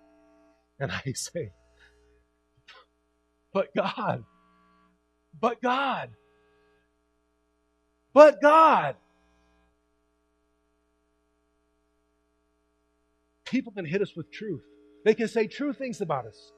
[0.78, 1.52] And I say,
[3.54, 4.26] But God,
[5.40, 6.10] but God,
[8.14, 8.96] but God.
[13.46, 14.64] People can hit us with truth.
[15.06, 16.52] They can say true things about us.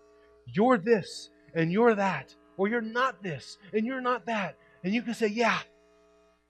[0.45, 4.57] You're this and you're that, or you're not this and you're not that.
[4.83, 5.59] And you can say, Yeah,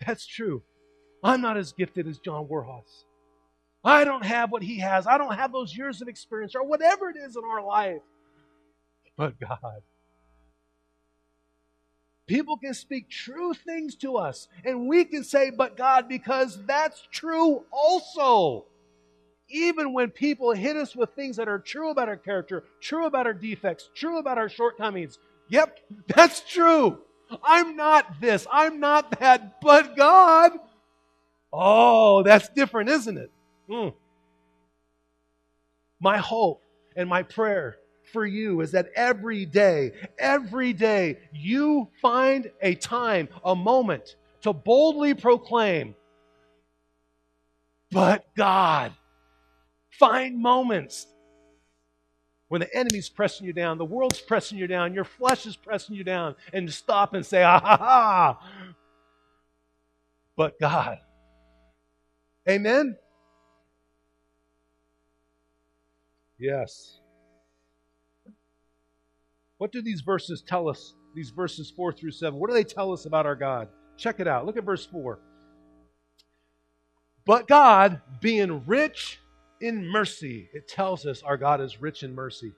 [0.06, 0.64] that's true.
[1.24, 3.06] I'm not as gifted as John Werhas.
[3.84, 5.08] I don't have what he has.
[5.08, 8.02] I don't have those years of experience or whatever it is in our life.
[9.18, 9.82] But God.
[12.28, 17.06] People can speak true things to us, and we can say, but God, because that's
[17.12, 18.66] true also.
[19.50, 23.28] Even when people hit us with things that are true about our character, true about
[23.28, 25.20] our defects, true about our shortcomings,
[25.52, 26.98] yep, that's true.
[27.44, 30.54] I'm not this, I'm not that, but God.
[31.54, 33.32] Oh, that's different, isn't it?
[33.70, 33.94] Mm.
[36.00, 36.64] My hope
[36.96, 37.78] and my prayer
[38.12, 44.54] for you is that every day, every day, you find a time, a moment to
[44.54, 45.96] boldly proclaim,
[47.92, 48.94] but God.
[49.92, 51.08] Find moments
[52.52, 55.96] when the enemy's pressing you down, the world's pressing you down, your flesh is pressing
[55.96, 58.40] you down, and stop and say, ah ha ha.
[60.36, 61.00] But God.
[62.50, 62.98] Amen?
[66.38, 67.00] Yes.
[69.58, 70.96] What do these verses tell us?
[71.16, 72.38] These verses 4 through 7.
[72.38, 73.70] What do they tell us about our God?
[73.96, 74.46] Check it out.
[74.46, 75.20] Look at verse 4.
[77.26, 79.21] But God, being rich
[79.62, 82.54] in mercy, it tells us our God is rich in mercy.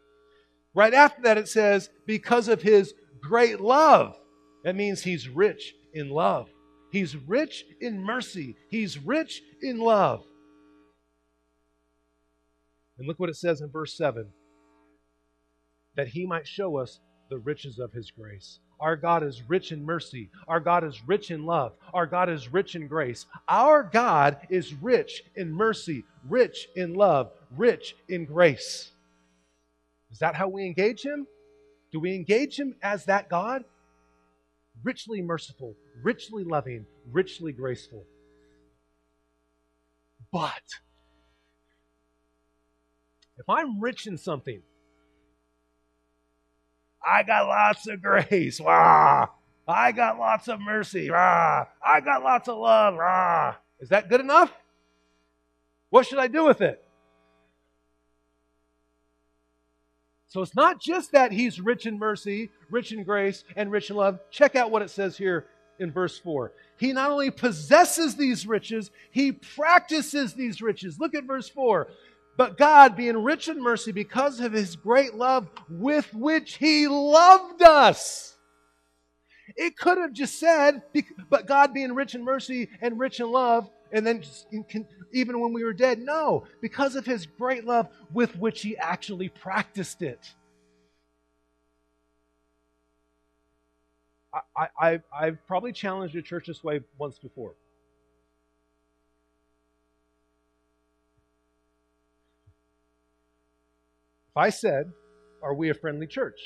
[0.74, 4.16] Right after that, it says, because of his great love.
[4.64, 6.50] That means he's rich in love.
[6.92, 8.56] He's rich in mercy.
[8.70, 10.24] He's rich in love.
[12.98, 14.28] And look what it says in verse 7
[15.96, 17.00] that he might show us
[17.30, 18.60] the riches of his grace.
[18.80, 20.30] Our God is rich in mercy.
[20.48, 21.74] Our God is rich in love.
[21.94, 23.26] Our God is rich in grace.
[23.48, 28.92] Our God is rich in mercy, rich in love, rich in grace.
[30.12, 31.28] Is that how we engage him?
[31.92, 33.64] Do we engage him as that God?
[34.84, 38.04] Richly merciful, richly loving, richly graceful.
[40.32, 40.64] But
[43.38, 44.62] if I'm rich in something,
[47.06, 48.60] I got lots of grace.
[48.60, 49.28] Rah.
[49.68, 51.10] I got lots of mercy.
[51.10, 51.66] Rah.
[51.86, 52.96] I got lots of love.
[52.96, 53.56] Rah.
[53.80, 54.52] Is that good enough?
[55.94, 56.84] What should I do with it?
[60.28, 63.98] So it's not just that he's rich in mercy, rich in grace, and rich in
[63.98, 64.20] love.
[64.32, 65.46] Check out what it says here
[65.78, 66.52] in verse 4.
[66.80, 71.00] He not only possesses these riches, he practices these riches.
[71.00, 71.88] Look at verse 4.
[72.38, 77.62] But God, being rich in mercy because of his great love with which he loved
[77.62, 78.36] us.
[79.56, 80.82] It could have just said,
[81.30, 84.24] but God being rich in mercy and rich in love, and then
[85.14, 86.00] even when we were dead.
[86.00, 90.34] No, because of his great love with which he actually practiced it.
[94.58, 97.52] I, I, I've probably challenged a church this way once before.
[104.32, 104.92] If I said,
[105.44, 106.40] Are we a friendly church?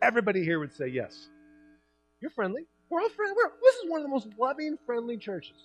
[0.00, 1.28] Everybody here would say yes.
[2.20, 2.66] You're friendly.
[2.88, 3.34] We're all friendly.
[3.36, 5.56] We're, this is one of the most loving, friendly churches.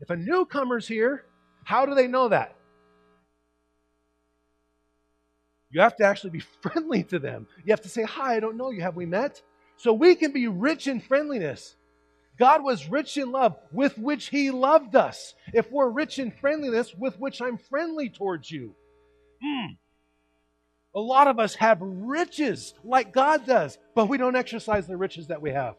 [0.00, 1.24] If a newcomer's here,
[1.64, 2.56] how do they know that?
[5.70, 7.46] You have to actually be friendly to them.
[7.64, 8.82] You have to say, Hi, I don't know you.
[8.82, 9.42] Have we met?
[9.76, 11.76] So we can be rich in friendliness.
[12.38, 15.34] God was rich in love with which He loved us.
[15.52, 18.74] If we're rich in friendliness, with which I'm friendly towards you.
[19.44, 19.76] Mm.
[20.94, 25.28] A lot of us have riches like God does, but we don't exercise the riches
[25.28, 25.76] that we have.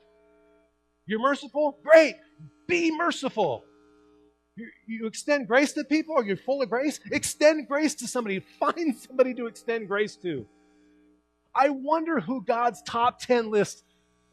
[1.05, 1.77] You're merciful?
[1.83, 2.15] Great.
[2.67, 3.65] Be merciful.
[4.61, 6.99] You, you, extend grace to people or you're full of grace?
[7.11, 8.39] Extend grace to somebody.
[8.59, 10.45] Find somebody to extend grace to.
[11.53, 13.83] I wonder who God's top 10 list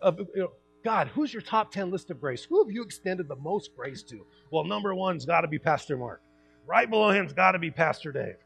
[0.00, 0.52] of, you know,
[0.84, 2.44] God, who's your top 10 list of grace?
[2.44, 4.24] Who have you extended the most grace to?
[4.50, 6.22] Well, number one's got to be Pastor Mark.
[6.66, 8.36] Right below him's got to be Pastor Dave.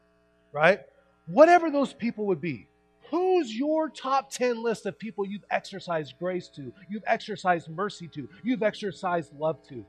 [0.51, 0.79] Right?
[1.27, 2.67] whatever those people would be,
[3.09, 8.27] who's your top 10 list of people you've exercised grace to, you've exercised mercy to,
[8.43, 9.85] you've exercised love to?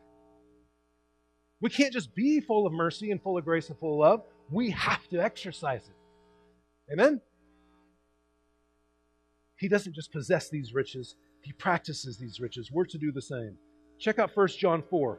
[1.64, 4.22] We can't just be full of mercy and full of grace and full of love.
[4.50, 6.92] We have to exercise it.
[6.92, 7.22] Amen?
[9.56, 12.70] He doesn't just possess these riches, he practices these riches.
[12.70, 13.56] We're to do the same.
[13.98, 15.18] Check out 1 John 4.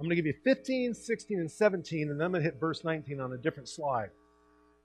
[0.00, 2.58] I'm going to give you 15, 16, and 17, and then I'm going to hit
[2.58, 4.10] verse 19 on a different slide.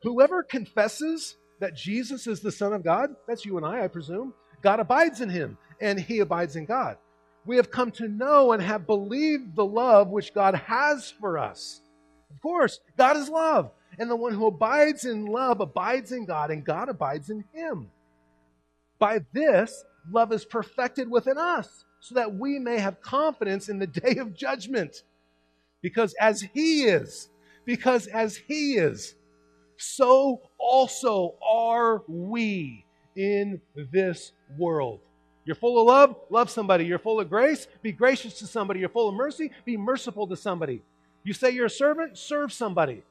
[0.04, 4.32] Whoever confesses that Jesus is the Son of God, that's you and I, I presume,
[4.62, 6.98] God abides in him, and he abides in God.
[7.46, 11.82] We have come to know and have believed the love which God has for us.
[12.30, 16.52] Of course, God is love, and the one who abides in love abides in God,
[16.52, 17.90] and God abides in him.
[19.00, 23.88] By this, love is perfected within us, so that we may have confidence in the
[23.88, 25.04] day of judgment.
[25.82, 27.30] Because as he is,
[27.66, 29.16] because as he is,
[29.78, 32.86] so also are we
[33.16, 33.62] in
[33.92, 35.00] this world.
[35.46, 36.86] You're full of love, love somebody.
[36.86, 38.82] You're full of grace, be gracious to somebody.
[38.82, 40.82] You're full of mercy, be merciful to somebody.
[41.24, 43.04] You say you're a servant, serve somebody.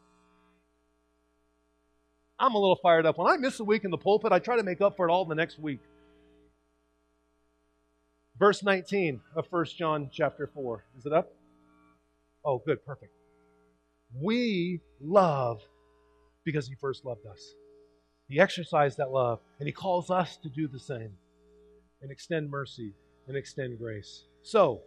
[2.38, 3.18] I'm a little fired up.
[3.18, 5.12] When I miss a week in the pulpit, I try to make up for it
[5.12, 5.80] all the next week.
[8.38, 10.84] Verse 19 of 1 John chapter 4.
[10.98, 11.32] Is it up?
[12.44, 13.12] Oh, good, perfect.
[14.14, 15.60] We love
[16.44, 17.54] because he first loved us.
[18.28, 21.10] He exercised that love, and he calls us to do the same
[22.02, 22.92] and extend mercy
[23.26, 24.24] and extend grace.
[24.42, 24.82] So,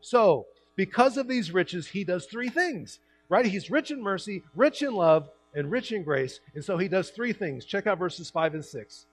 [0.00, 0.46] so
[0.76, 3.44] because of these riches, he does three things, right?
[3.44, 6.40] He's rich in mercy, rich in love, and rich in grace.
[6.54, 7.64] And so he does three things.
[7.64, 9.06] Check out verses 5 and 6.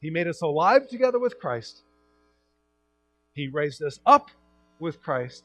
[0.00, 1.82] He made us alive together with Christ,
[3.32, 4.30] he raised us up
[4.80, 5.44] with Christ,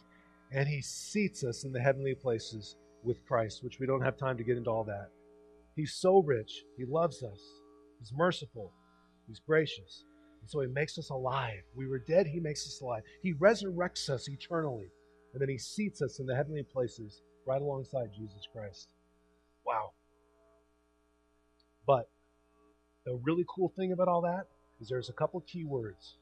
[0.54, 4.38] and he seats us in the heavenly places with Christ, which we don't have time
[4.38, 5.10] to get into all that.
[5.76, 6.64] He's so rich.
[6.78, 7.40] He loves us.
[8.00, 8.72] He's merciful.
[9.28, 10.06] He's gracious.
[10.48, 11.62] So he makes us alive.
[11.76, 13.04] We were dead, he makes us alive.
[13.22, 14.90] He resurrects us eternally.
[15.34, 18.90] And then he seats us in the heavenly places right alongside Jesus Christ.
[19.66, 19.92] Wow.
[21.88, 22.10] But
[23.06, 24.48] the really cool thing about all that
[24.80, 26.18] is there's a couple key words.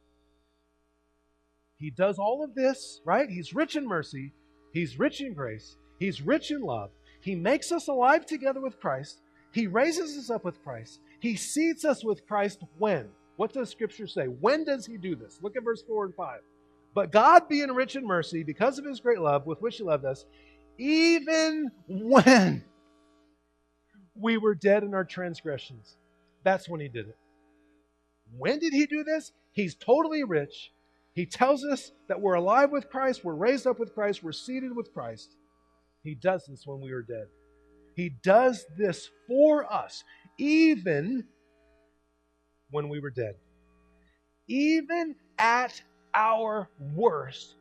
[1.78, 3.30] He does all of this, right?
[3.30, 4.34] He's rich in mercy,
[4.74, 6.92] he's rich in grace, he's rich in love.
[7.22, 9.22] He makes us alive together with Christ.
[9.52, 11.00] He raises us up with Christ.
[11.20, 13.10] He seats us with Christ when?
[13.40, 14.26] What does Scripture say?
[14.26, 15.40] When does He do this?
[15.42, 16.42] Look at verse 4 and 5.
[16.94, 20.04] But God, being rich in mercy, because of His great love with which He loved
[20.04, 20.26] us,
[20.78, 22.66] even when
[24.14, 25.96] we were dead in our transgressions,
[26.44, 27.18] that's when He did it.
[28.38, 29.32] When did He do this?
[29.54, 30.74] He's totally rich.
[31.14, 34.76] He tells us that we're alive with Christ, we're raised up with Christ, we're seated
[34.76, 35.38] with Christ.
[36.04, 37.28] He does this when we are dead.
[37.96, 40.04] He does this for us,
[40.38, 41.24] even
[42.72, 43.36] when we were dead.
[44.48, 45.82] Even at
[46.14, 47.56] our worst,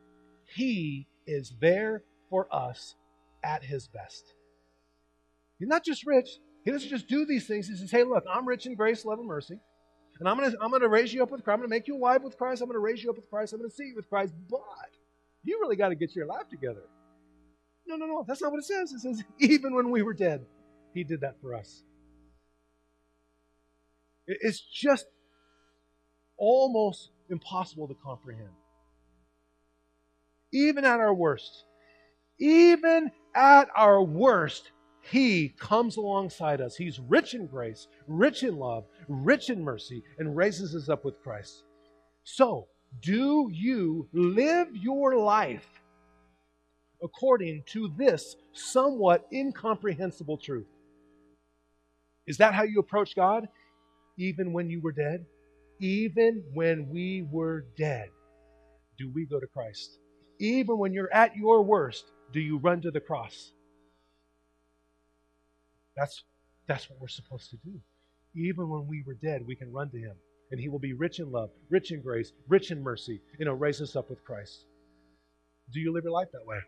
[0.55, 2.95] He is there for us
[3.43, 4.33] at His best.
[5.59, 6.29] He's not just rich.
[6.65, 7.67] He doesn't just do these things.
[7.67, 9.59] He says, Hey, look, I'm rich in grace, love, and mercy.
[10.19, 11.55] And I'm going to I'm to raise you up with Christ.
[11.55, 12.61] I'm going to make you alive with Christ.
[12.61, 13.53] I'm going to raise you up with Christ.
[13.53, 14.33] I'm going to see you with Christ.
[14.49, 14.59] But
[15.43, 16.83] you really got to get your life together.
[17.87, 18.25] No, no, no.
[18.27, 18.91] That's not what it says.
[18.91, 20.45] It says, even when we were dead,
[20.93, 21.83] He did that for us.
[24.29, 25.07] It's just
[26.37, 28.49] almost impossible to comprehend.
[30.51, 31.65] Even at our worst,
[32.39, 34.71] even at our worst,
[35.01, 36.75] He comes alongside us.
[36.75, 41.21] He's rich in grace, rich in love, rich in mercy, and raises us up with
[41.21, 41.63] Christ.
[42.23, 42.67] So,
[43.01, 45.67] do you live your life
[47.03, 50.67] according to this somewhat incomprehensible truth?
[52.27, 53.47] Is that how you approach God?
[54.19, 55.25] Even when you were dead?
[55.79, 58.09] Even when we were dead,
[58.97, 59.97] do we go to Christ?
[60.39, 63.53] Even when you're at your worst, do you run to the cross?
[65.95, 66.23] That's,
[66.67, 67.79] that's what we're supposed to do.
[68.35, 70.15] Even when we were dead, we can run to Him,
[70.51, 73.55] and He will be rich in love, rich in grace, rich in mercy, and He'll
[73.55, 74.65] raise us up with Christ.
[75.71, 76.59] Do you live your life that way?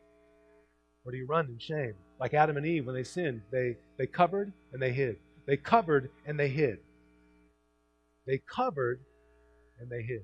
[1.03, 1.95] Or do you run in shame?
[2.17, 5.17] Like Adam and Eve, when they sinned, they, they covered and they hid.
[5.47, 6.79] They covered and they hid.
[8.31, 9.01] They covered
[9.77, 10.23] and they hid.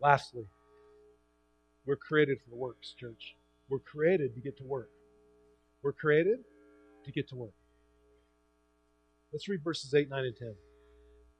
[0.00, 0.44] Lastly,
[1.84, 3.34] we're created for works, church.
[3.68, 4.88] We're created to get to work.
[5.82, 6.44] We're created
[7.04, 7.54] to get to work.
[9.32, 10.54] Let's read verses 8, 9, and 10.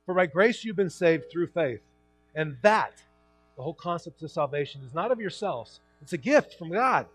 [0.05, 1.83] For by grace you've been saved through faith.
[2.35, 3.01] And that,
[3.57, 5.79] the whole concept of salvation, is not of yourselves.
[6.03, 7.07] It's a gift from God.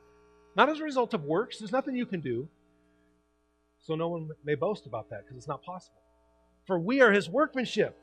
[0.55, 1.59] Not as a result of works.
[1.59, 2.47] There's nothing you can do.
[3.83, 6.01] So no one may boast about that because it's not possible.
[6.65, 7.97] For we are his workmanship,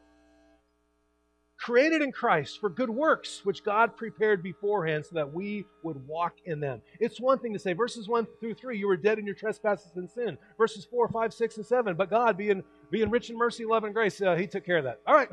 [1.56, 6.34] created in Christ for good works, which God prepared beforehand so that we would walk
[6.44, 6.82] in them.
[6.98, 9.92] It's one thing to say, verses 1 through 3, you were dead in your trespasses
[9.96, 10.36] and sin.
[10.58, 13.94] Verses 4, 5, 6, and 7, but God, being, being rich in mercy, love, and
[13.94, 15.00] grace, uh, he took care of that.
[15.06, 15.30] All right,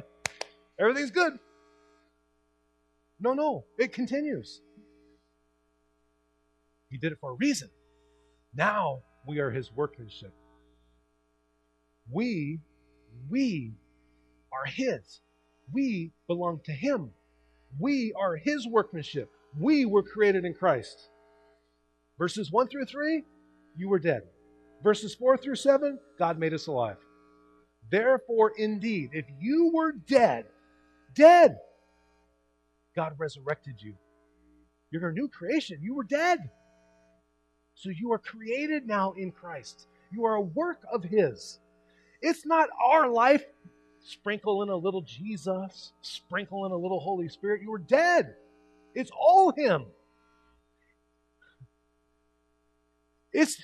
[0.79, 1.39] everything's good.
[3.19, 4.61] No, no, it continues.
[6.89, 7.69] He did it for a reason.
[8.53, 10.33] Now we are his workmanship.
[12.11, 12.59] We,
[13.29, 13.73] we
[14.51, 15.21] are his.
[15.73, 17.11] We belong to him.
[17.79, 19.29] We are his workmanship.
[19.59, 21.09] We were created in Christ.
[22.17, 23.23] Verses 1 through 3,
[23.75, 24.23] you were dead.
[24.83, 26.97] Verses 4 through 7, God made us alive.
[27.89, 30.45] Therefore, indeed, if you were dead,
[31.13, 31.57] dead,
[32.95, 33.93] God resurrected you.
[34.91, 35.79] You're a new creation.
[35.81, 36.49] You were dead.
[37.75, 39.87] So you are created now in Christ.
[40.11, 41.59] You are a work of His.
[42.21, 43.43] It's not our life.
[43.99, 47.61] Sprinkle in a little Jesus, sprinkle in a little Holy Spirit.
[47.61, 48.35] You were dead.
[48.95, 49.85] It's all Him.
[53.33, 53.61] It's,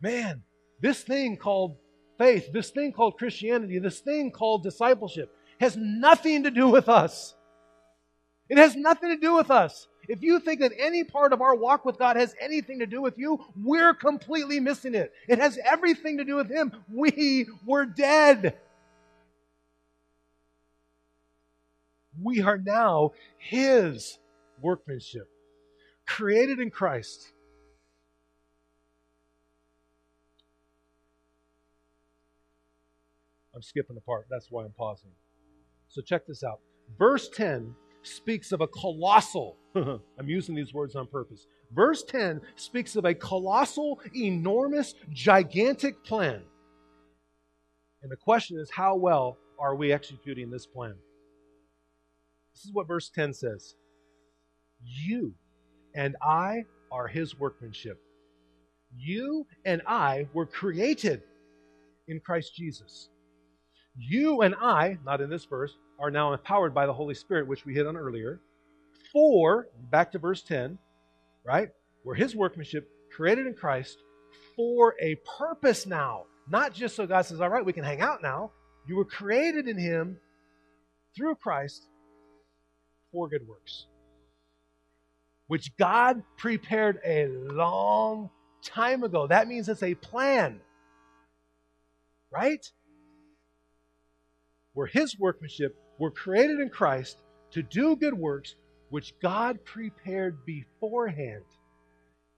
[0.00, 0.42] man,
[0.80, 1.76] this thing called
[2.18, 7.34] faith, this thing called Christianity, this thing called discipleship has nothing to do with us.
[8.48, 9.88] It has nothing to do with us.
[10.08, 13.02] If you think that any part of our walk with God has anything to do
[13.02, 15.12] with you, we're completely missing it.
[15.28, 16.72] It has everything to do with Him.
[16.90, 18.56] We were dead.
[22.20, 24.18] We are now His
[24.62, 25.28] workmanship,
[26.06, 27.32] created in Christ.
[33.54, 34.26] I'm skipping a part.
[34.30, 35.10] That's why I'm pausing.
[35.88, 36.60] So check this out.
[36.98, 37.74] Verse 10
[38.08, 41.46] speaks of a colossal, I'm using these words on purpose.
[41.72, 46.42] Verse 10 speaks of a colossal, enormous, gigantic plan.
[48.02, 50.94] And the question is, how well are we executing this plan?
[52.54, 53.74] This is what verse 10 says
[54.82, 55.34] You
[55.94, 58.00] and I are his workmanship.
[58.96, 61.22] You and I were created
[62.06, 63.10] in Christ Jesus.
[63.96, 67.64] You and I, not in this verse, are now empowered by the Holy Spirit, which
[67.64, 68.40] we hit on earlier,
[69.12, 70.78] for, back to verse 10,
[71.44, 71.70] right?
[72.04, 73.98] We're his workmanship, created in Christ
[74.54, 76.24] for a purpose now.
[76.48, 78.52] Not just so God says, all right, we can hang out now.
[78.86, 80.18] You were created in him
[81.16, 81.86] through Christ
[83.12, 83.86] for good works,
[85.46, 88.30] which God prepared a long
[88.62, 89.26] time ago.
[89.26, 90.60] That means it's a plan,
[92.30, 92.64] right?
[94.74, 95.76] We're His workmanship.
[95.98, 97.18] We're created in Christ
[97.52, 98.54] to do good works,
[98.90, 101.44] which God prepared beforehand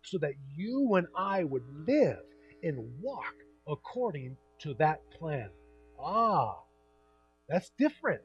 [0.03, 2.23] so that you and I would live
[2.63, 3.35] and walk
[3.69, 5.51] according to that plan.
[5.99, 6.57] Ah,
[7.49, 8.23] that's different.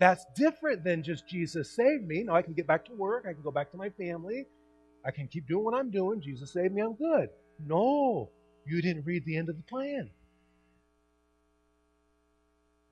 [0.00, 2.24] That's different than just Jesus saved me.
[2.24, 3.26] Now I can get back to work.
[3.28, 4.46] I can go back to my family.
[5.06, 6.20] I can keep doing what I'm doing.
[6.20, 6.82] Jesus saved me.
[6.82, 7.28] I'm good.
[7.64, 8.30] No,
[8.66, 10.10] you didn't read the end of the plan.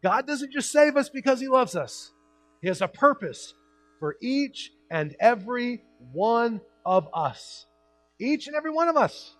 [0.02, 2.12] God doesn't just save us because He loves us,
[2.60, 3.54] He has a purpose
[3.98, 5.82] for each and every
[6.12, 7.66] one of us.
[8.20, 9.36] Each and every one of us.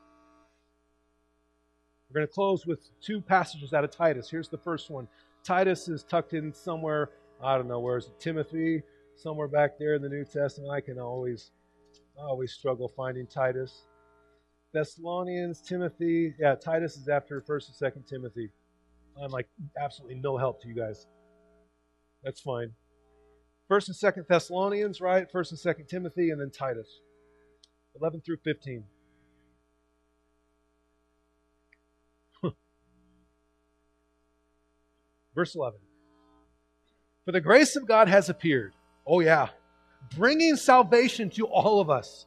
[2.08, 4.28] We're going to close with two passages out of Titus.
[4.30, 5.08] Here's the first one.
[5.44, 7.10] Titus is tucked in somewhere
[7.42, 8.20] I don't know, where is it?
[8.20, 8.82] Timothy,
[9.16, 10.70] somewhere back there in the New Testament.
[10.70, 11.50] I can always,
[12.16, 13.86] I always struggle finding Titus.
[14.72, 16.34] Thessalonians, Timothy.
[16.38, 18.48] Yeah, Titus is after 1st and 2nd Timothy.
[19.20, 19.48] I'm like
[19.80, 21.06] absolutely no help to you guys.
[22.22, 22.72] That's fine.
[23.70, 25.26] 1st and 2nd Thessalonians, right?
[25.32, 27.00] 1st and 2nd Timothy, and then Titus.
[28.00, 28.84] 11 through 15.
[35.34, 35.78] Verse 11.
[37.24, 38.74] For the grace of God has appeared.
[39.06, 39.48] Oh, yeah.
[40.16, 42.26] Bringing salvation to all of us.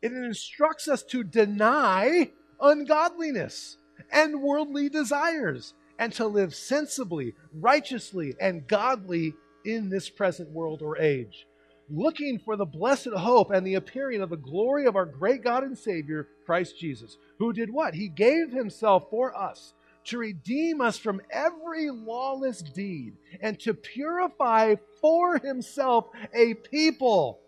[0.00, 3.76] It instructs us to deny ungodliness
[4.10, 9.34] and worldly desires and to live sensibly, righteously, and godly
[9.64, 11.46] in this present world or age,
[11.88, 15.62] looking for the blessed hope and the appearing of the glory of our great God
[15.62, 17.94] and Savior, Christ Jesus, who did what?
[17.94, 19.74] He gave himself for us
[20.04, 27.38] to redeem us from every lawless deed and to purify for himself a people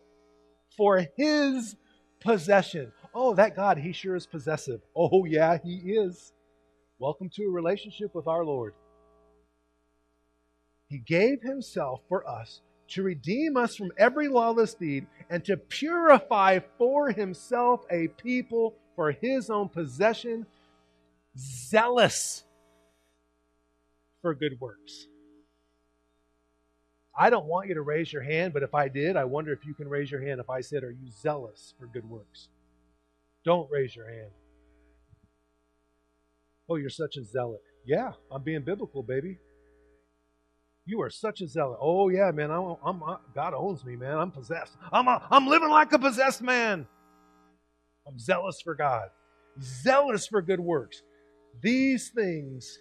[0.77, 1.77] for his
[2.21, 2.93] possession.
[3.15, 4.81] Oh, that God, he sure is possessive.
[4.97, 6.33] Oh, yeah, he is.
[7.05, 8.73] Welcome to a relationship with our Lord.
[10.89, 16.61] He gave himself for us to redeem us from every lawless deed and to purify
[16.79, 20.47] for himself a people for his own possession
[21.37, 22.43] zealous
[24.23, 25.07] for good works.
[27.15, 29.67] I don't want you to raise your hand, but if I did, I wonder if
[29.67, 32.49] you can raise your hand if I said, Are you zealous for good works?
[33.45, 34.31] Don't raise your hand.
[36.69, 37.61] Oh, you're such a zealot.
[37.87, 39.39] Yeah, I'm being biblical, baby.
[40.87, 41.79] You are such a zealot.
[41.81, 42.51] Oh yeah, man.
[42.51, 43.03] I'm, I'm,
[43.35, 44.19] God owns me, man.
[44.19, 44.77] I'm possessed.
[44.93, 46.87] I'm, a, I'm living like a possessed man.
[48.07, 49.09] I'm zealous for God,
[49.63, 51.03] zealous for good works.
[51.63, 52.79] These things,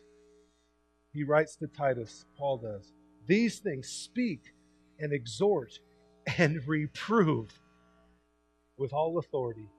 [1.13, 2.91] he writes to Titus, Paul does,
[3.25, 4.41] these things speak
[4.99, 5.79] and exhort
[6.37, 7.57] and reprove
[8.77, 9.69] with all authority.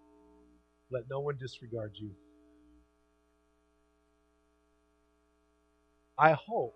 [0.90, 2.11] Let no one disregard you.
[6.18, 6.74] I hope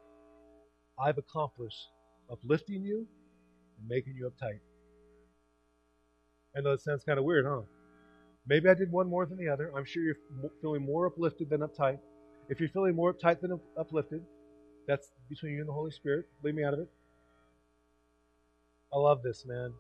[0.99, 1.91] I've accomplished
[2.31, 3.07] uplifting you
[3.79, 4.59] and making you uptight.
[6.57, 7.63] I know it sounds kind of weird, huh?
[8.47, 9.71] Maybe I did one more than the other.
[9.77, 10.17] I'm sure you're
[10.61, 11.99] feeling more uplifted than uptight.
[12.49, 14.23] If you're feeling more uptight than uplifted,
[14.87, 16.27] that's between you and the Holy Spirit.
[16.43, 16.89] Leave me out of it.
[18.93, 19.73] I love this, man.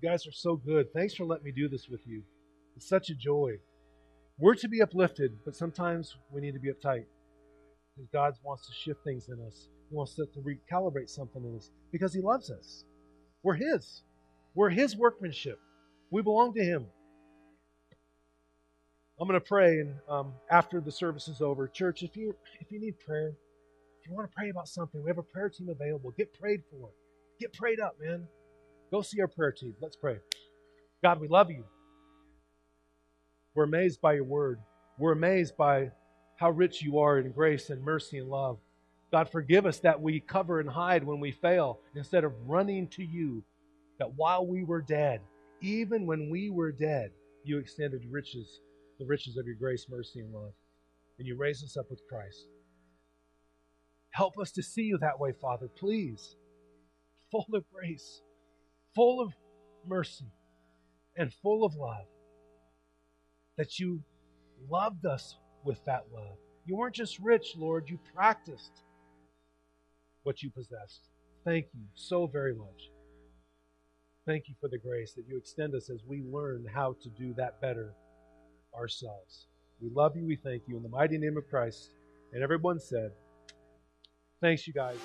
[0.00, 0.92] You guys are so good.
[0.94, 2.22] Thanks for letting me do this with you.
[2.76, 3.58] It's such a joy.
[4.38, 7.04] We're to be uplifted, but sometimes we need to be uptight.
[7.94, 9.68] Because God wants to shift things in us.
[9.90, 12.84] He wants to, to recalibrate something in us because He loves us.
[13.42, 14.02] We're His.
[14.54, 15.60] We're His workmanship.
[16.10, 16.86] We belong to Him.
[19.20, 22.72] I'm going to pray, and um, after the service is over, church, if you if
[22.72, 23.28] you need prayer,
[24.00, 26.12] if you want to pray about something, we have a prayer team available.
[26.12, 26.90] Get prayed for.
[27.38, 28.26] Get prayed up, man.
[28.90, 29.74] Go see our prayer team.
[29.80, 30.16] Let's pray.
[31.02, 31.64] God, we love you.
[33.54, 34.60] We're amazed by your word.
[34.98, 35.90] We're amazed by
[36.42, 38.58] how rich you are in grace and mercy and love.
[39.12, 43.04] God, forgive us that we cover and hide when we fail instead of running to
[43.04, 43.44] you
[44.00, 45.20] that while we were dead,
[45.60, 47.12] even when we were dead,
[47.44, 48.58] you extended riches,
[48.98, 50.50] the riches of your grace, mercy, and love.
[51.20, 52.48] And you raised us up with Christ.
[54.10, 56.34] Help us to see you that way, Father, please.
[57.30, 58.20] Full of grace,
[58.96, 59.32] full of
[59.86, 60.32] mercy,
[61.16, 62.06] and full of love.
[63.56, 64.02] That you
[64.68, 66.36] loved us with that love.
[66.66, 68.82] You weren't just rich, Lord, you practiced
[70.22, 71.08] what you possessed.
[71.44, 72.90] Thank you so very much.
[74.26, 77.34] Thank you for the grace that you extend us as we learn how to do
[77.34, 77.94] that better
[78.74, 79.48] ourselves.
[79.80, 80.24] We love you.
[80.24, 80.76] We thank you.
[80.76, 81.90] In the mighty name of Christ.
[82.32, 83.10] And everyone said,
[84.40, 84.96] Thanks, you guys.